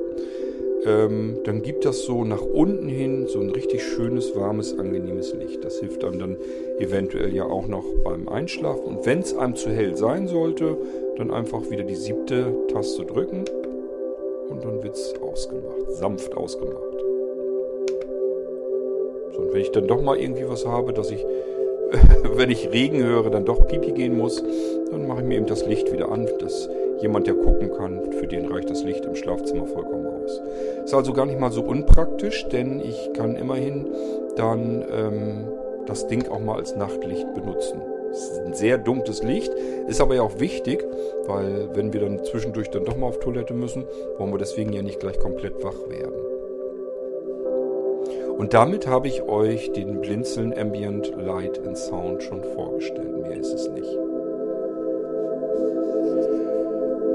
ähm, 0.86 1.36
dann 1.44 1.60
gibt 1.60 1.84
das 1.84 2.04
so 2.04 2.24
nach 2.24 2.40
unten 2.40 2.88
hin 2.88 3.26
so 3.26 3.38
ein 3.38 3.50
richtig 3.50 3.82
schönes, 3.82 4.34
warmes, 4.34 4.78
angenehmes 4.78 5.34
Licht. 5.34 5.62
Das 5.62 5.78
hilft 5.78 6.04
einem 6.04 6.20
dann 6.20 6.36
eventuell 6.78 7.34
ja 7.34 7.44
auch 7.44 7.68
noch 7.68 7.84
beim 8.02 8.30
Einschlafen. 8.30 8.96
Und 8.96 9.04
wenn 9.04 9.18
es 9.18 9.36
einem 9.36 9.56
zu 9.56 9.68
hell 9.68 9.94
sein 9.94 10.26
sollte, 10.26 10.78
dann 11.18 11.30
einfach 11.30 11.68
wieder 11.68 11.84
die 11.84 11.96
siebte 11.96 12.50
Taste 12.72 13.04
drücken 13.04 13.44
und 14.54 14.64
dann 14.64 14.82
wird 14.82 14.94
es 14.94 15.14
ausgemacht, 15.20 15.90
sanft 15.90 16.36
ausgemacht. 16.36 16.80
So, 19.32 19.40
und 19.40 19.52
wenn 19.52 19.60
ich 19.60 19.72
dann 19.72 19.88
doch 19.88 20.00
mal 20.00 20.16
irgendwie 20.16 20.48
was 20.48 20.64
habe, 20.64 20.92
dass 20.92 21.10
ich, 21.10 21.24
wenn 22.34 22.50
ich 22.50 22.70
Regen 22.70 23.02
höre, 23.02 23.30
dann 23.30 23.44
doch 23.44 23.66
Pipi 23.66 23.92
gehen 23.92 24.16
muss, 24.16 24.42
dann 24.90 25.08
mache 25.08 25.20
ich 25.20 25.26
mir 25.26 25.36
eben 25.36 25.46
das 25.46 25.66
Licht 25.66 25.92
wieder 25.92 26.10
an, 26.10 26.28
dass 26.38 26.68
jemand, 27.00 27.26
der 27.26 27.34
gucken 27.34 27.72
kann, 27.72 28.12
für 28.12 28.28
den 28.28 28.46
reicht 28.46 28.70
das 28.70 28.84
Licht 28.84 29.04
im 29.04 29.16
Schlafzimmer 29.16 29.66
vollkommen 29.66 30.06
aus. 30.06 30.40
Ist 30.84 30.94
also 30.94 31.12
gar 31.12 31.26
nicht 31.26 31.40
mal 31.40 31.50
so 31.50 31.62
unpraktisch, 31.62 32.46
denn 32.48 32.80
ich 32.80 33.12
kann 33.12 33.34
immerhin 33.34 33.88
dann 34.36 34.84
ähm, 34.90 35.48
das 35.86 36.06
Ding 36.06 36.28
auch 36.28 36.40
mal 36.40 36.56
als 36.56 36.76
Nachtlicht 36.76 37.34
benutzen. 37.34 37.82
Es 38.14 38.30
ist 38.30 38.40
ein 38.46 38.54
sehr 38.54 38.78
dunkles 38.78 39.24
Licht, 39.24 39.52
ist 39.88 40.00
aber 40.00 40.14
ja 40.14 40.22
auch 40.22 40.38
wichtig, 40.38 40.86
weil 41.26 41.68
wenn 41.74 41.92
wir 41.92 42.00
dann 42.00 42.24
zwischendurch 42.24 42.70
dann 42.70 42.84
doch 42.84 42.96
mal 42.96 43.08
auf 43.08 43.18
Toilette 43.18 43.54
müssen, 43.54 43.86
wollen 44.18 44.30
wir 44.30 44.38
deswegen 44.38 44.72
ja 44.72 44.82
nicht 44.82 45.00
gleich 45.00 45.18
komplett 45.18 45.64
wach 45.64 45.74
werden. 45.88 46.14
Und 48.38 48.54
damit 48.54 48.86
habe 48.86 49.08
ich 49.08 49.24
euch 49.24 49.72
den 49.72 50.00
Blinzeln 50.00 50.56
Ambient 50.56 51.12
Light 51.16 51.60
and 51.66 51.76
Sound 51.76 52.22
schon 52.22 52.44
vorgestellt. 52.44 53.20
Mehr 53.22 53.36
ist 53.36 53.52
es 53.52 53.68
nicht. 53.70 53.98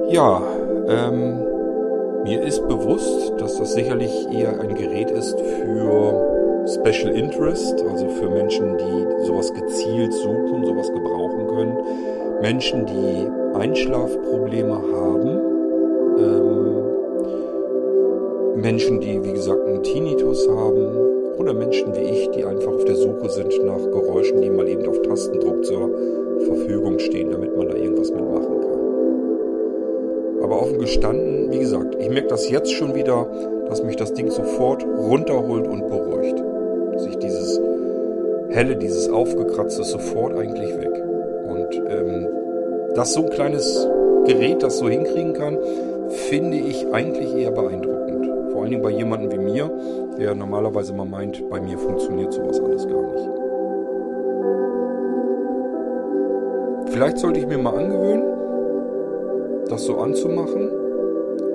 Ja, 0.10 0.42
ähm, 0.90 1.40
mir 2.24 2.44
ist 2.44 2.68
bewusst, 2.68 3.32
dass 3.38 3.58
das 3.58 3.74
sicherlich 3.74 4.12
eher 4.34 4.60
ein 4.60 4.76
Gerät 4.76 5.12
ist 5.12 5.40
für 5.40 6.39
Special 6.76 7.16
Interest, 7.16 7.84
also 7.90 8.08
für 8.10 8.30
Menschen, 8.30 8.78
die 8.78 9.26
sowas 9.26 9.52
gezielt 9.54 10.14
suchen, 10.14 10.66
sowas 10.66 10.92
gebrauchen 10.92 11.48
können. 11.48 11.78
Menschen, 12.42 12.86
die 12.86 13.28
Einschlafprobleme 13.58 14.76
haben. 14.94 15.40
Ähm, 16.20 16.80
Menschen, 18.62 19.00
die, 19.00 19.24
wie 19.24 19.34
gesagt, 19.34 19.66
einen 19.66 19.82
Tinnitus 19.84 20.48
haben. 20.48 21.10
Oder 21.38 21.54
Menschen 21.54 21.96
wie 21.96 22.02
ich, 22.02 22.30
die 22.32 22.44
einfach 22.44 22.74
auf 22.74 22.86
der 22.86 22.96
Suche 22.96 23.30
sind 23.30 23.66
nach 23.66 23.82
Geräuschen, 23.92 24.42
die 24.42 24.50
mal 24.50 24.68
eben 24.68 24.86
auf 24.88 25.02
Tastendruck 25.02 25.64
zur 25.64 25.90
Verfügung 26.46 27.00
stehen, 27.00 27.32
damit 27.32 27.56
man 27.58 27.70
da 27.70 27.76
irgendwas 27.76 28.12
mitmachen 28.12 28.60
kann. 28.62 28.80
Aber 30.44 30.62
offen 30.62 30.80
gestanden, 30.80 31.52
wie 31.52 31.60
gesagt, 31.60 31.96
ich 32.00 32.10
merke 32.10 32.28
das 32.28 32.50
jetzt 32.50 32.72
schon 32.74 32.94
wieder, 32.94 33.26
dass 33.70 33.82
mich 33.84 33.96
das 33.96 34.14
Ding 34.14 34.30
sofort 34.30 34.86
runterholt 34.86 35.68
und 35.68 35.88
beruhigt. 35.88 36.44
Dass 37.00 37.08
ich 37.08 37.18
dieses 37.20 37.62
helle, 38.50 38.76
dieses 38.76 39.10
aufgekratzte 39.10 39.86
sofort 39.86 40.38
eigentlich 40.38 40.78
weg. 40.78 41.02
Und 41.48 41.82
ähm, 41.90 42.28
dass 42.94 43.14
so 43.14 43.24
ein 43.24 43.30
kleines 43.30 43.88
Gerät 44.26 44.62
das 44.62 44.80
so 44.80 44.90
hinkriegen 44.90 45.32
kann, 45.32 45.58
finde 46.10 46.58
ich 46.58 46.86
eigentlich 46.92 47.34
eher 47.34 47.52
beeindruckend. 47.52 48.52
Vor 48.52 48.64
allen 48.64 48.72
Dingen 48.72 48.82
bei 48.82 48.90
jemandem 48.90 49.32
wie 49.32 49.38
mir, 49.38 49.72
der 50.18 50.36
normalerweise 50.36 50.94
mal 50.94 51.06
meint, 51.06 51.50
bei 51.50 51.62
mir 51.62 51.78
funktioniert 51.78 52.34
sowas 52.34 52.60
alles 52.60 52.86
gar 52.86 53.02
nicht. 53.02 53.30
Vielleicht 56.92 57.20
sollte 57.20 57.40
ich 57.40 57.48
mir 57.48 57.60
mal 57.60 57.78
angewöhnen, 57.78 58.26
das 59.70 59.86
so 59.86 60.00
anzumachen 60.00 60.70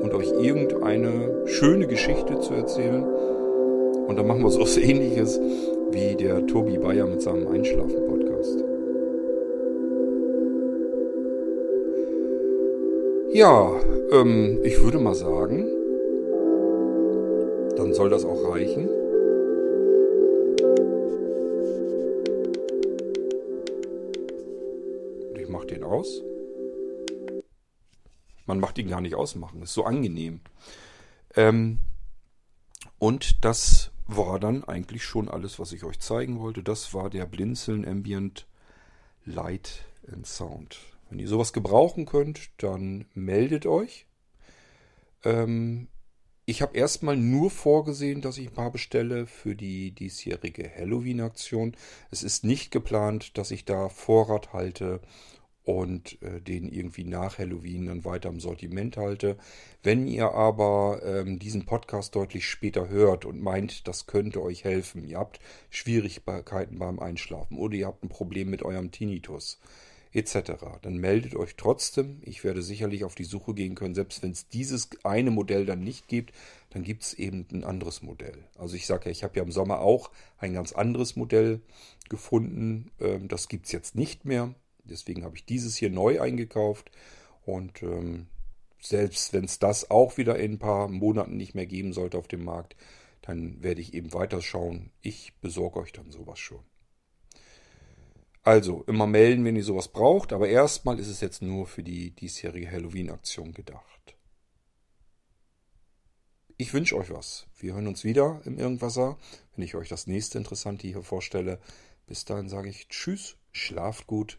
und 0.01 0.15
euch 0.15 0.33
irgendeine 0.41 1.11
schöne 1.45 1.87
Geschichte 1.87 2.41
zu 2.41 2.55
erzählen. 2.55 3.05
Und 4.07 4.17
dann 4.17 4.27
machen 4.27 4.43
wir 4.43 4.51
so 4.51 4.61
was 4.61 4.77
ähnliches 4.79 5.41
wie 5.91 6.15
der 6.15 6.47
Tobi 6.47 6.79
Bayer 6.79 7.07
mit 7.07 7.23
seinem 7.23 7.47
Einschlafen-Podcast. 7.49 8.65
Ja, 13.33 13.81
ähm, 14.13 14.61
ich 14.63 14.81
würde 14.83 14.99
mal 14.99 15.15
sagen, 15.15 15.67
dann 17.77 17.93
soll 17.93 18.11
das 18.11 18.25
auch 18.25 18.51
reichen. 18.51 18.89
Und 25.31 25.39
ich 25.39 25.49
mache 25.49 25.67
den 25.67 25.83
aus. 25.83 26.23
Man 28.47 28.61
macht 28.61 28.79
ihn 28.79 28.89
gar 28.89 29.01
nicht 29.01 29.17
ausmachen, 29.17 29.63
ist 29.63 29.75
so 29.75 29.85
angenehm. 29.85 30.41
Ähm, 31.35 31.79
und 32.99 33.45
das 33.45 33.84
war 34.07 34.39
dann 34.39 34.65
eigentlich 34.65 35.05
schon 35.05 35.29
alles, 35.29 35.59
was 35.59 35.73
ich 35.73 35.85
euch 35.85 36.01
zeigen 36.01 36.39
wollte. 36.41 36.63
Das 36.63 36.93
war 36.95 37.11
der 37.11 37.27
Blinzeln 37.27 37.87
Ambient 37.87 38.47
Light 39.25 39.85
and 40.13 40.27
Sound. 40.27 40.79
Wenn 41.09 41.19
ihr 41.19 41.29
sowas 41.29 41.53
gebrauchen 41.53 42.07
könnt, 42.07 42.51
dann 42.59 43.07
meldet 43.15 43.67
euch. 43.67 44.07
Ähm, 45.25 45.89
ich 46.47 46.61
habe 46.61 46.77
erstmal 46.77 47.17
nur 47.17 47.51
vorgesehen, 47.51 48.21
dass 48.21 48.37
ich 48.37 48.49
ein 48.49 48.55
paar 48.55 48.71
bestelle 48.71 49.27
für 49.27 49.57
die 49.57 49.93
diesjährige 49.93 50.71
Halloween-Aktion. 50.77 51.75
Es 52.11 52.23
ist 52.23 52.45
nicht 52.45 52.71
geplant, 52.71 53.39
dass 53.39 53.51
ich 53.51 53.65
da 53.65 53.89
Vorrat 53.89 54.53
halte 54.53 55.01
und 55.65 56.21
äh, 56.23 56.41
den 56.41 56.69
irgendwie 56.69 57.05
nach 57.05 57.39
Halloween 57.39 57.87
dann 57.87 58.05
weiter 58.05 58.29
im 58.29 58.41
Sortiment 58.41 58.97
halte. 58.97 59.37
Wenn 59.83 60.07
ihr 60.07 60.33
aber 60.33 61.01
ähm, 61.05 61.39
diesen 61.39 61.65
Podcast 61.65 62.15
deutlich 62.15 62.47
später 62.47 62.89
hört 62.89 63.25
und 63.25 63.43
meint, 63.43 63.89
das 63.89 64.07
könnte 64.07 64.43
euch 64.43 64.65
helfen, 64.65 65.05
ihr 65.05 65.19
habt 65.19 65.41
Schwierigkeiten 65.71 66.79
beim 66.79 66.99
Einschlafen 66.99 67.59
oder 67.59 67.75
ihr 67.75 67.87
habt 67.87 68.05
ein 68.05 68.11
Problem 68.11 68.51
mit 68.51 68.63
eurem 68.63 68.91
Tinnitus 68.91 69.59
etc., 70.13 70.53
dann 70.83 70.99
meldet 70.99 71.35
euch 71.35 71.57
trotzdem. 71.57 72.21
Ich 72.23 72.45
werde 72.45 72.63
sicherlich 72.63 73.05
auf 73.05 73.15
die 73.15 73.25
Suche 73.25 73.53
gehen 73.53 73.75
können, 73.75 73.95
selbst 73.95 74.23
wenn 74.23 74.31
es 74.31 74.49
dieses 74.49 74.91
eine 75.03 75.31
Modell 75.31 75.67
dann 75.67 75.81
nicht 75.81 76.09
gibt, 76.09 76.33
dann 76.71 76.85
gibt 76.85 77.03
es 77.03 77.15
eben 77.15 77.47
ein 77.53 77.65
anderes 77.65 78.03
Modell. 78.03 78.45
Also 78.57 78.77
ich 78.77 78.87
sage 78.87 79.07
ja, 79.07 79.11
ich 79.11 79.25
habe 79.25 79.37
ja 79.37 79.43
im 79.43 79.51
Sommer 79.51 79.81
auch 79.81 80.11
ein 80.39 80.53
ganz 80.53 80.73
anderes 80.73 81.17
Modell 81.17 81.63
gefunden. 82.09 82.91
Ähm, 83.01 83.29
das 83.29 83.49
gibt 83.49 83.67
es 83.67 83.73
jetzt 83.73 83.97
nicht 83.97 84.25
mehr. 84.25 84.55
Deswegen 84.85 85.25
habe 85.25 85.37
ich 85.37 85.45
dieses 85.45 85.77
hier 85.77 85.91
neu 85.91 86.21
eingekauft 86.21 86.91
und 87.45 87.83
ähm, 87.83 88.27
selbst 88.81 89.33
wenn 89.33 89.45
es 89.45 89.59
das 89.59 89.91
auch 89.91 90.17
wieder 90.19 90.39
in 90.39 90.53
ein 90.53 90.59
paar 90.59 90.89
Monaten 90.89 91.37
nicht 91.37 91.55
mehr 91.55 91.67
geben 91.67 91.93
sollte 91.93 92.19
auf 92.19 92.29
dem 92.29 92.45
Markt, 92.45 92.77
dann 93.23 93.63
werde 93.63 93.81
ich 93.81 93.95
eben 93.95 94.13
weiter 94.13 94.43
schauen. 94.43 94.91
Ich 95.01 95.33
besorge 95.41 95.81
euch 95.81 95.93
dann 95.93 96.11
sowas 96.11 96.39
schon. 96.39 96.63
Also 98.43 98.85
immer 98.87 99.07
melden, 99.07 99.47
wenn 99.47 99.57
ihr 99.57 99.65
sowas 99.65 99.89
braucht, 99.89 100.35
aber 100.35 100.49
erstmal 100.49 100.99
ist 101.01 101.09
es 101.09 101.23
jetzt 101.23 101.41
nur 101.41 101.67
für 101.67 101.83
die 101.83 102.11
diesjährige 102.11 102.71
Halloween-Aktion 102.71 103.55
gedacht. 103.55 104.17
Ich 106.59 106.75
wünsche 106.75 106.97
euch 106.97 107.11
was. 107.11 107.47
Wir 107.59 107.73
hören 107.73 107.89
uns 107.89 108.05
wieder 108.05 108.43
im 108.45 108.59
Irgendwasser, 108.59 109.19
wenn 109.55 109.65
ich 109.65 109.75
euch 109.75 109.89
das 109.89 110.07
nächste 110.07 110.37
Interessante 110.37 110.87
hier 110.87 111.03
vorstelle. 111.03 111.59
Bis 112.07 112.27
dahin 112.27 112.51
sage 112.51 112.69
ich 112.69 112.89
Tschüss, 112.89 113.39
schlaft 113.51 114.07
gut, 114.07 114.39